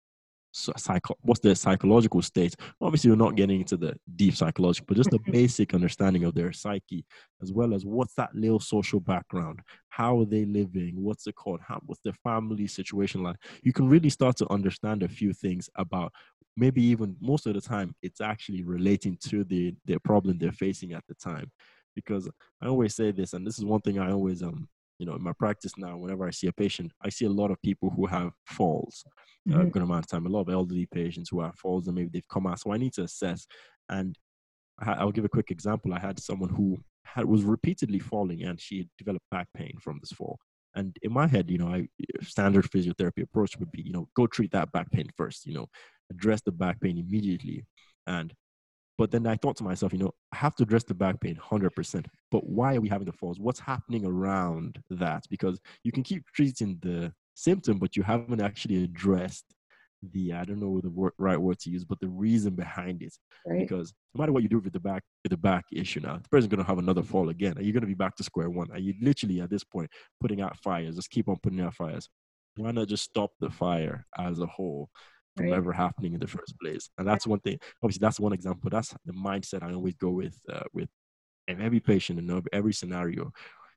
psycho 0.53 1.17
what's 1.23 1.41
their 1.41 1.55
psychological 1.55 2.23
state? 2.23 2.55
Obviously 2.81 3.11
we're 3.11 3.17
not 3.17 3.37
getting 3.37 3.61
into 3.61 3.77
the 3.77 3.95
deep 4.17 4.37
psychological 4.37 4.87
but 4.87 4.97
just 4.97 5.13
a 5.13 5.19
mm-hmm. 5.19 5.33
basic 5.33 5.75
understanding 5.75 6.25
of 6.25 6.35
their 6.35 6.53
psyche 6.53 7.05
as 7.43 7.53
well 7.53 7.75
as 7.75 7.85
what's 7.85 8.15
that 8.15 8.35
little 8.35 8.61
social 8.61 9.01
background? 9.01 9.61
How 9.89 10.21
are 10.21 10.27
they 10.27 10.45
living? 10.45 10.95
What's 10.97 11.27
it 11.27 11.35
called 11.35 11.61
how 11.67 11.81
what's 11.87 12.03
their 12.03 12.15
family 12.25 12.67
situation 12.67 13.23
like? 13.23 13.37
You 13.63 13.73
can 13.73 13.89
really 13.89 14.11
start 14.11 14.37
to 14.37 14.53
understand 14.53 15.03
a 15.03 15.09
few 15.09 15.33
things 15.33 15.69
about 15.77 16.13
maybe 16.57 16.83
even 16.83 17.17
most 17.21 17.47
of 17.47 17.55
the 17.55 17.61
time 17.61 17.95
it's 18.03 18.21
actually 18.21 18.63
relating 18.63 19.17
to 19.29 19.45
the 19.45 19.75
the 19.87 19.99
problem 20.01 20.39
they're 20.39 20.53
facing 20.53 20.93
at 20.93 21.05
the 21.09 21.15
time. 21.15 21.51
Because 21.95 22.29
i 22.63 22.67
always 22.67 22.95
say 22.95 23.11
this 23.11 23.35
and 23.35 23.47
this 23.47 23.59
is 23.59 23.65
one 23.67 23.81
thing 23.81 23.99
i 23.99 24.11
always 24.11 24.43
um 24.43 24.67
you 25.03 25.07
know 25.09 25.17
in 25.17 25.23
my 25.23 25.33
practice 25.33 25.73
now 25.77 25.97
whenever 25.97 26.25
i 26.25 26.31
see 26.31 26.47
a 26.47 26.53
patient 26.53 26.93
i 27.03 27.09
see 27.09 27.25
a 27.25 27.37
lot 27.41 27.51
of 27.51 27.61
people 27.61 27.91
who 27.91 28.07
have 28.07 28.31
falls 28.47 29.05
mm-hmm. 29.49 29.61
a 29.61 29.65
good 29.67 29.83
amount 29.83 30.05
of 30.05 30.11
time 30.11 30.27
a 30.27 30.29
lot 30.29 30.43
of 30.43 30.49
elderly 30.49 30.87
patients 30.87 31.29
who 31.29 31.41
have 31.41 31.57
falls 31.57 31.87
and 31.87 31.97
maybe 31.97 32.11
they've 32.13 32.29
come 32.29 32.47
out. 32.47 32.61
So 32.61 32.73
i 32.73 32.77
need 32.77 32.93
to 32.95 33.03
assess. 33.03 33.47
And 33.89 34.17
I, 34.79 35.05
will 35.05 35.13
give 35.13 35.25
a 35.25 35.29
quick 35.29 35.51
example. 35.51 35.93
I 35.93 35.99
had 35.99 36.19
someone 36.19 36.49
who 36.49 36.79
had 37.05 37.25
was 37.25 37.45
repeatedly 37.45 37.99
falling 37.99 38.43
and 38.45 38.61
she 38.61 38.89
developed 38.99 39.27
back 39.31 39.49
pain 39.55 39.75
from 39.81 39.99
this 40.01 40.13
fall. 40.13 40.39
And 40.75 40.97
in 41.03 41.13
my 41.13 41.27
head 41.27 41.51
you 41.51 41.59
know 41.59 41.69
i 41.69 41.89
standard 42.23 42.71
physiotherapy 42.71 43.23
approach 43.23 43.59
would 43.59 43.73
be 43.73 43.83
you 43.83 43.93
know 43.93 44.09
go 44.17 44.27
treat 44.27 44.53
that 44.53 44.73
back 44.73 44.91
pain 44.91 45.09
first 45.17 45.45
you 45.45 45.55
know 45.55 45.67
address 46.11 46.41
the 46.43 46.53
back 46.53 46.81
pain 46.81 46.99
immediately. 46.99 47.65
And 48.07 48.33
but 48.99 49.11
then 49.11 49.27
I 49.27 49.37
thought 49.37 49.57
to 49.57 49.65
myself, 49.65 49.93
you 49.93 49.99
know, 49.99 50.13
I 50.33 50.37
have 50.37 50.55
to 50.57 50.63
address 50.63 50.85
the 50.85 50.95
back 50.95 51.21
pain 51.21 51.37
100%. 51.37 52.07
But 52.31 52.47
why 52.49 52.77
are 52.77 52.81
we 52.81 52.89
having 52.89 53.07
the 53.07 53.13
falls? 53.13 53.41
What's 53.41 53.61
happening 53.61 54.05
around 54.05 54.83
that? 54.91 55.25
Because 55.31 55.61
you 55.83 55.93
can 55.93 56.03
keep 56.03 56.25
treating 56.35 56.79
the 56.83 57.13
symptom, 57.35 57.79
but 57.79 57.97
you 57.97 58.03
haven't 58.03 58.43
actually 58.43 58.85
addressed 58.85 59.55
the 60.13 60.33
I 60.33 60.45
don't 60.45 60.61
know 60.61 60.81
the 60.81 60.91
word, 60.91 61.13
right 61.19 61.41
word 61.41 61.59
to 61.61 61.71
use, 61.71 61.85
but 61.85 62.01
the 62.01 62.09
reason 62.09 62.55
behind 62.55 63.03
it. 63.03 63.15
Right. 63.47 63.61
Because 63.61 63.95
no 64.15 64.21
matter 64.21 64.33
what 64.33 64.43
you 64.43 64.49
do 64.49 64.59
with 64.59 64.73
the 64.73 64.81
back 64.81 65.03
with 65.23 65.31
the 65.31 65.37
back 65.37 65.65
issue 65.73 66.01
now, 66.01 66.17
the 66.17 66.29
person's 66.29 66.51
gonna 66.51 66.67
have 66.67 66.79
another 66.79 67.03
fall 67.03 67.29
again. 67.29 67.57
Are 67.57 67.63
you 67.63 67.73
gonna 67.73 67.87
be 67.87 67.95
back 67.95 68.17
to 68.17 68.25
square 68.25 68.51
one? 68.51 68.71
Are 68.73 68.79
you 68.79 68.95
literally 69.01 69.41
at 69.41 69.51
this 69.51 69.65
point 69.65 69.91
putting 70.21 70.41
out 70.41 70.59
fires? 70.59 70.97
Just 70.97 71.11
keep 71.11 71.29
on 71.29 71.37
putting 71.43 71.61
out 71.61 71.75
fires. 71.75 72.09
Why 72.57 72.73
not 72.73 72.89
just 72.89 73.05
stop 73.05 73.31
the 73.41 73.49
fire 73.49 74.05
as 74.19 74.41
a 74.41 74.47
whole 74.47 74.91
from 75.37 75.47
right. 75.47 75.55
ever 75.55 75.73
happening 75.73 76.15
in 76.15 76.21
the 76.21 76.27
first 76.27 76.55
place. 76.61 76.91
And 76.99 77.07
that's 77.07 77.27
one 77.27 77.41
thing. 77.41 77.59
Obviously, 77.83 78.05
that's 78.05 78.21
one 78.21 78.33
example. 78.33 78.71
That's 78.71 78.95
the 79.05 79.13
mindset 79.13 79.63
I 79.63 79.73
always 79.73 79.95
go 79.95 80.11
with 80.11 80.39
uh, 80.53 80.65
with 80.73 80.89
every 81.49 81.81
patient 81.81 82.19
in 82.19 82.43
every 82.53 82.73
scenario. 82.73 83.33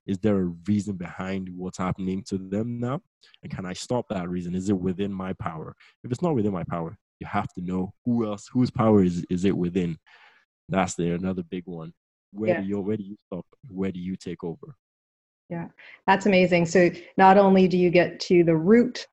Is 0.06 0.18
there 0.18 0.38
a 0.38 0.52
reason 0.68 0.96
behind 0.96 1.48
what's 1.56 1.78
happening 1.78 2.22
to 2.28 2.38
them 2.38 2.78
now? 2.78 3.00
And 3.42 3.52
can 3.52 3.66
I 3.66 3.72
stop 3.72 4.06
that 4.08 4.28
reason? 4.28 4.54
Is 4.54 4.68
it 4.68 4.78
within 4.78 5.12
my 5.12 5.32
power? 5.32 5.74
If 6.04 6.12
it's 6.12 6.22
not 6.22 6.36
within 6.36 6.52
my 6.52 6.62
power, 6.62 6.96
you 7.18 7.26
have 7.26 7.52
to 7.54 7.60
know 7.60 7.92
who 8.04 8.24
else, 8.24 8.48
whose 8.52 8.70
power 8.70 9.02
is, 9.02 9.24
is 9.30 9.44
it 9.44 9.56
within? 9.56 9.98
That's 10.68 10.94
there 10.94 11.14
another 11.14 11.42
big 11.42 11.64
one. 11.66 11.92
Where 12.32 12.50
yeah. 12.50 12.60
do 12.60 12.66
you 12.66 12.80
where 12.80 12.96
do 12.96 13.02
you 13.02 13.16
stop? 13.26 13.46
Where 13.68 13.90
do 13.90 13.98
you 13.98 14.16
take 14.16 14.44
over? 14.44 14.74
Yeah, 15.48 15.68
that's 16.06 16.26
amazing. 16.26 16.66
So 16.66 16.90
not 17.16 17.38
only 17.38 17.68
do 17.68 17.78
you 17.78 17.90
get 17.90 18.18
to 18.20 18.42
the 18.44 18.56
root 18.56 19.06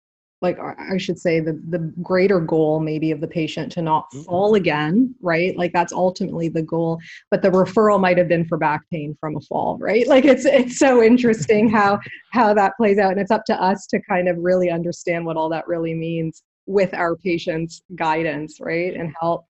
like 0.44 0.60
i 0.60 0.98
should 0.98 1.18
say 1.18 1.40
the 1.40 1.54
the 1.70 1.80
greater 2.04 2.40
goal 2.40 2.80
maybe 2.80 3.10
of 3.10 3.22
the 3.22 3.28
patient 3.28 3.72
to 3.72 3.82
not 3.82 4.12
mm-hmm. 4.12 4.24
fall 4.24 4.54
again 4.54 5.16
right 5.22 5.58
like 5.58 5.74
that's 5.74 5.94
ultimately 5.94 6.50
the 6.50 6.62
goal 6.62 7.00
but 7.32 7.42
the 7.42 7.50
referral 7.50 8.00
might 8.00 8.18
have 8.18 8.28
been 8.28 8.46
for 8.46 8.58
back 8.58 8.82
pain 8.92 9.16
from 9.20 9.36
a 9.38 9.42
fall 9.42 9.78
right 9.80 10.08
like 10.08 10.26
it's 10.26 10.46
it's 10.46 10.78
so 10.78 11.02
interesting 11.02 11.68
how 11.80 11.98
how 12.32 12.54
that 12.54 12.74
plays 12.78 13.00
out 13.00 13.12
and 13.12 13.20
it's 13.22 13.32
up 13.32 13.46
to 13.46 13.60
us 13.60 13.88
to 13.88 14.00
kind 14.02 14.28
of 14.28 14.38
really 14.38 14.70
understand 14.70 15.26
what 15.26 15.38
all 15.38 15.50
that 15.50 15.68
really 15.68 15.94
means 15.94 16.44
with 16.66 16.94
our 16.94 17.16
patients 17.16 17.82
guidance 17.96 18.60
right 18.60 18.94
and 18.96 19.14
help 19.20 19.46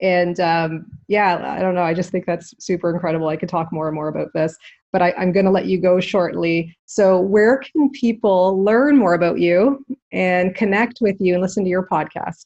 And 0.00 0.38
um, 0.40 0.86
yeah, 1.08 1.54
I 1.56 1.60
don't 1.60 1.74
know. 1.74 1.82
I 1.82 1.94
just 1.94 2.10
think 2.10 2.26
that's 2.26 2.54
super 2.58 2.90
incredible. 2.90 3.28
I 3.28 3.36
could 3.36 3.48
talk 3.48 3.72
more 3.72 3.88
and 3.88 3.94
more 3.94 4.08
about 4.08 4.32
this, 4.32 4.56
but 4.92 5.02
I, 5.02 5.12
I'm 5.18 5.32
going 5.32 5.46
to 5.46 5.50
let 5.50 5.66
you 5.66 5.80
go 5.80 6.00
shortly. 6.00 6.76
So, 6.86 7.20
where 7.20 7.58
can 7.58 7.90
people 7.90 8.62
learn 8.62 8.96
more 8.96 9.14
about 9.14 9.40
you 9.40 9.84
and 10.12 10.54
connect 10.54 10.98
with 11.00 11.16
you 11.20 11.34
and 11.34 11.42
listen 11.42 11.64
to 11.64 11.70
your 11.70 11.86
podcast? 11.86 12.44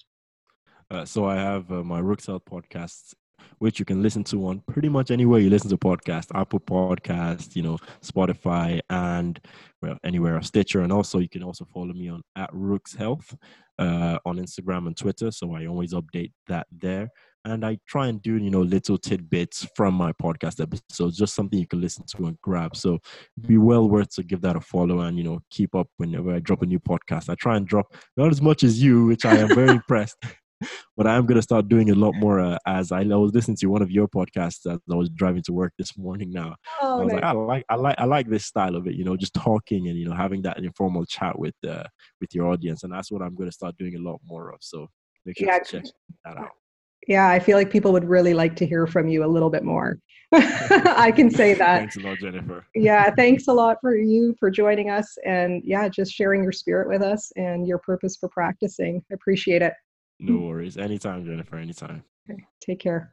Uh, 0.90 1.04
so 1.04 1.24
I 1.24 1.36
have 1.36 1.70
uh, 1.72 1.82
my 1.82 1.98
Rooks 1.98 2.26
Health 2.26 2.42
podcasts 2.50 3.14
which 3.62 3.78
you 3.78 3.84
can 3.84 4.02
listen 4.02 4.24
to 4.24 4.48
on 4.48 4.58
pretty 4.66 4.88
much 4.88 5.12
anywhere 5.12 5.38
you 5.38 5.48
listen 5.48 5.70
to 5.70 5.78
podcasts, 5.78 6.34
Apple 6.34 6.58
Podcast, 6.58 7.54
you 7.54 7.62
know, 7.62 7.78
Spotify, 8.00 8.80
and 8.90 9.40
well, 9.80 9.96
anywhere 10.02 10.42
Stitcher. 10.42 10.80
And 10.80 10.92
also, 10.92 11.20
you 11.20 11.28
can 11.28 11.44
also 11.44 11.64
follow 11.72 11.92
me 11.92 12.08
on 12.08 12.22
at 12.34 12.50
Rooks 12.52 12.92
Health 12.92 13.36
uh, 13.78 14.18
on 14.26 14.38
Instagram 14.38 14.88
and 14.88 14.96
Twitter. 14.96 15.30
So 15.30 15.54
I 15.54 15.66
always 15.66 15.94
update 15.94 16.32
that 16.48 16.66
there. 16.72 17.10
And 17.44 17.64
I 17.64 17.78
try 17.88 18.06
and 18.06 18.22
do, 18.22 18.36
you 18.36 18.50
know, 18.50 18.60
little 18.60 18.98
tidbits 18.98 19.66
from 19.76 19.94
my 19.94 20.12
podcast 20.12 20.60
episodes, 20.60 21.16
just 21.16 21.34
something 21.34 21.58
you 21.58 21.66
can 21.66 21.80
listen 21.80 22.04
to 22.16 22.26
and 22.26 22.40
grab. 22.40 22.76
So 22.76 22.98
be 23.46 23.58
well 23.58 23.88
worth 23.88 24.14
to 24.14 24.22
give 24.22 24.42
that 24.42 24.56
a 24.56 24.60
follow 24.60 25.00
and, 25.00 25.18
you 25.18 25.24
know, 25.24 25.40
keep 25.50 25.74
up 25.74 25.88
whenever 25.96 26.32
I 26.32 26.38
drop 26.38 26.62
a 26.62 26.66
new 26.66 26.78
podcast. 26.78 27.28
I 27.28 27.34
try 27.34 27.56
and 27.56 27.66
drop 27.66 27.86
not 28.16 28.30
as 28.30 28.40
much 28.40 28.62
as 28.62 28.82
you, 28.82 29.06
which 29.06 29.24
I 29.24 29.36
am 29.36 29.48
very 29.48 29.70
impressed 29.76 30.16
but 30.96 31.06
I'm 31.06 31.26
going 31.26 31.36
to 31.36 31.42
start 31.42 31.68
doing 31.68 31.90
a 31.90 31.94
lot 31.94 32.14
more 32.14 32.40
uh, 32.40 32.58
as 32.66 32.92
I, 32.92 33.02
was 33.02 33.32
listening 33.34 33.56
to 33.58 33.66
one 33.66 33.82
of 33.82 33.90
your 33.90 34.08
podcasts 34.08 34.70
as 34.70 34.78
I 34.90 34.94
was 34.94 35.08
driving 35.10 35.42
to 35.44 35.52
work 35.52 35.72
this 35.78 35.96
morning 35.96 36.32
now. 36.32 36.56
Oh, 36.80 37.00
I 37.00 37.04
was 37.04 37.12
nice. 37.12 37.22
like, 37.22 37.24
I 37.24 37.32
like, 37.32 37.64
I 37.68 37.74
like, 37.74 37.94
I 37.98 38.04
like 38.04 38.28
this 38.28 38.44
style 38.44 38.76
of 38.76 38.86
it, 38.86 38.94
you 38.94 39.04
know, 39.04 39.16
just 39.16 39.34
talking 39.34 39.88
and, 39.88 39.98
you 39.98 40.08
know, 40.08 40.14
having 40.14 40.42
that 40.42 40.58
informal 40.58 41.04
chat 41.06 41.38
with, 41.38 41.54
uh, 41.68 41.84
with 42.20 42.34
your 42.34 42.48
audience. 42.48 42.82
And 42.84 42.92
that's 42.92 43.10
what 43.10 43.22
I'm 43.22 43.34
going 43.34 43.48
to 43.48 43.54
start 43.54 43.76
doing 43.78 43.96
a 43.96 44.00
lot 44.00 44.20
more 44.24 44.50
of. 44.50 44.58
So 44.60 44.88
make 45.24 45.38
sure 45.38 45.48
yeah. 45.48 45.58
to 45.58 45.64
check 45.64 45.84
that 46.24 46.38
out. 46.38 46.50
Yeah, 47.08 47.28
I 47.28 47.38
feel 47.38 47.56
like 47.56 47.70
people 47.70 47.92
would 47.92 48.08
really 48.08 48.34
like 48.34 48.56
to 48.56 48.66
hear 48.66 48.86
from 48.86 49.08
you 49.08 49.24
a 49.24 49.26
little 49.26 49.50
bit 49.50 49.64
more. 49.64 49.98
I 50.32 51.12
can 51.14 51.30
say 51.30 51.54
that. 51.62 51.80
thanks 51.80 51.96
a 51.96 52.00
lot, 52.00 52.18
Jennifer. 52.18 52.64
yeah, 52.74 53.10
thanks 53.16 53.48
a 53.48 53.52
lot 53.52 53.78
for 53.80 53.96
you 53.96 54.34
for 54.38 54.50
joining 54.50 54.90
us 54.90 55.16
and 55.26 55.62
yeah, 55.64 55.88
just 55.88 56.12
sharing 56.12 56.42
your 56.42 56.52
spirit 56.52 56.88
with 56.88 57.02
us 57.02 57.30
and 57.36 57.66
your 57.66 57.78
purpose 57.78 58.16
for 58.16 58.28
practicing. 58.28 59.02
I 59.10 59.14
appreciate 59.14 59.62
it. 59.62 59.74
No 60.20 60.38
worries. 60.38 60.76
Anytime, 60.76 61.24
Jennifer. 61.24 61.56
Anytime. 61.56 62.04
Okay. 62.30 62.44
Take 62.60 62.78
care. 62.78 63.12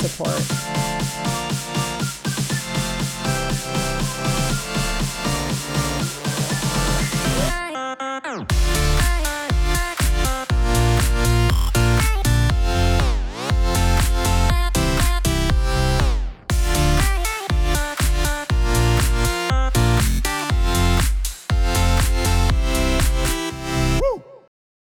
support. 0.00 0.97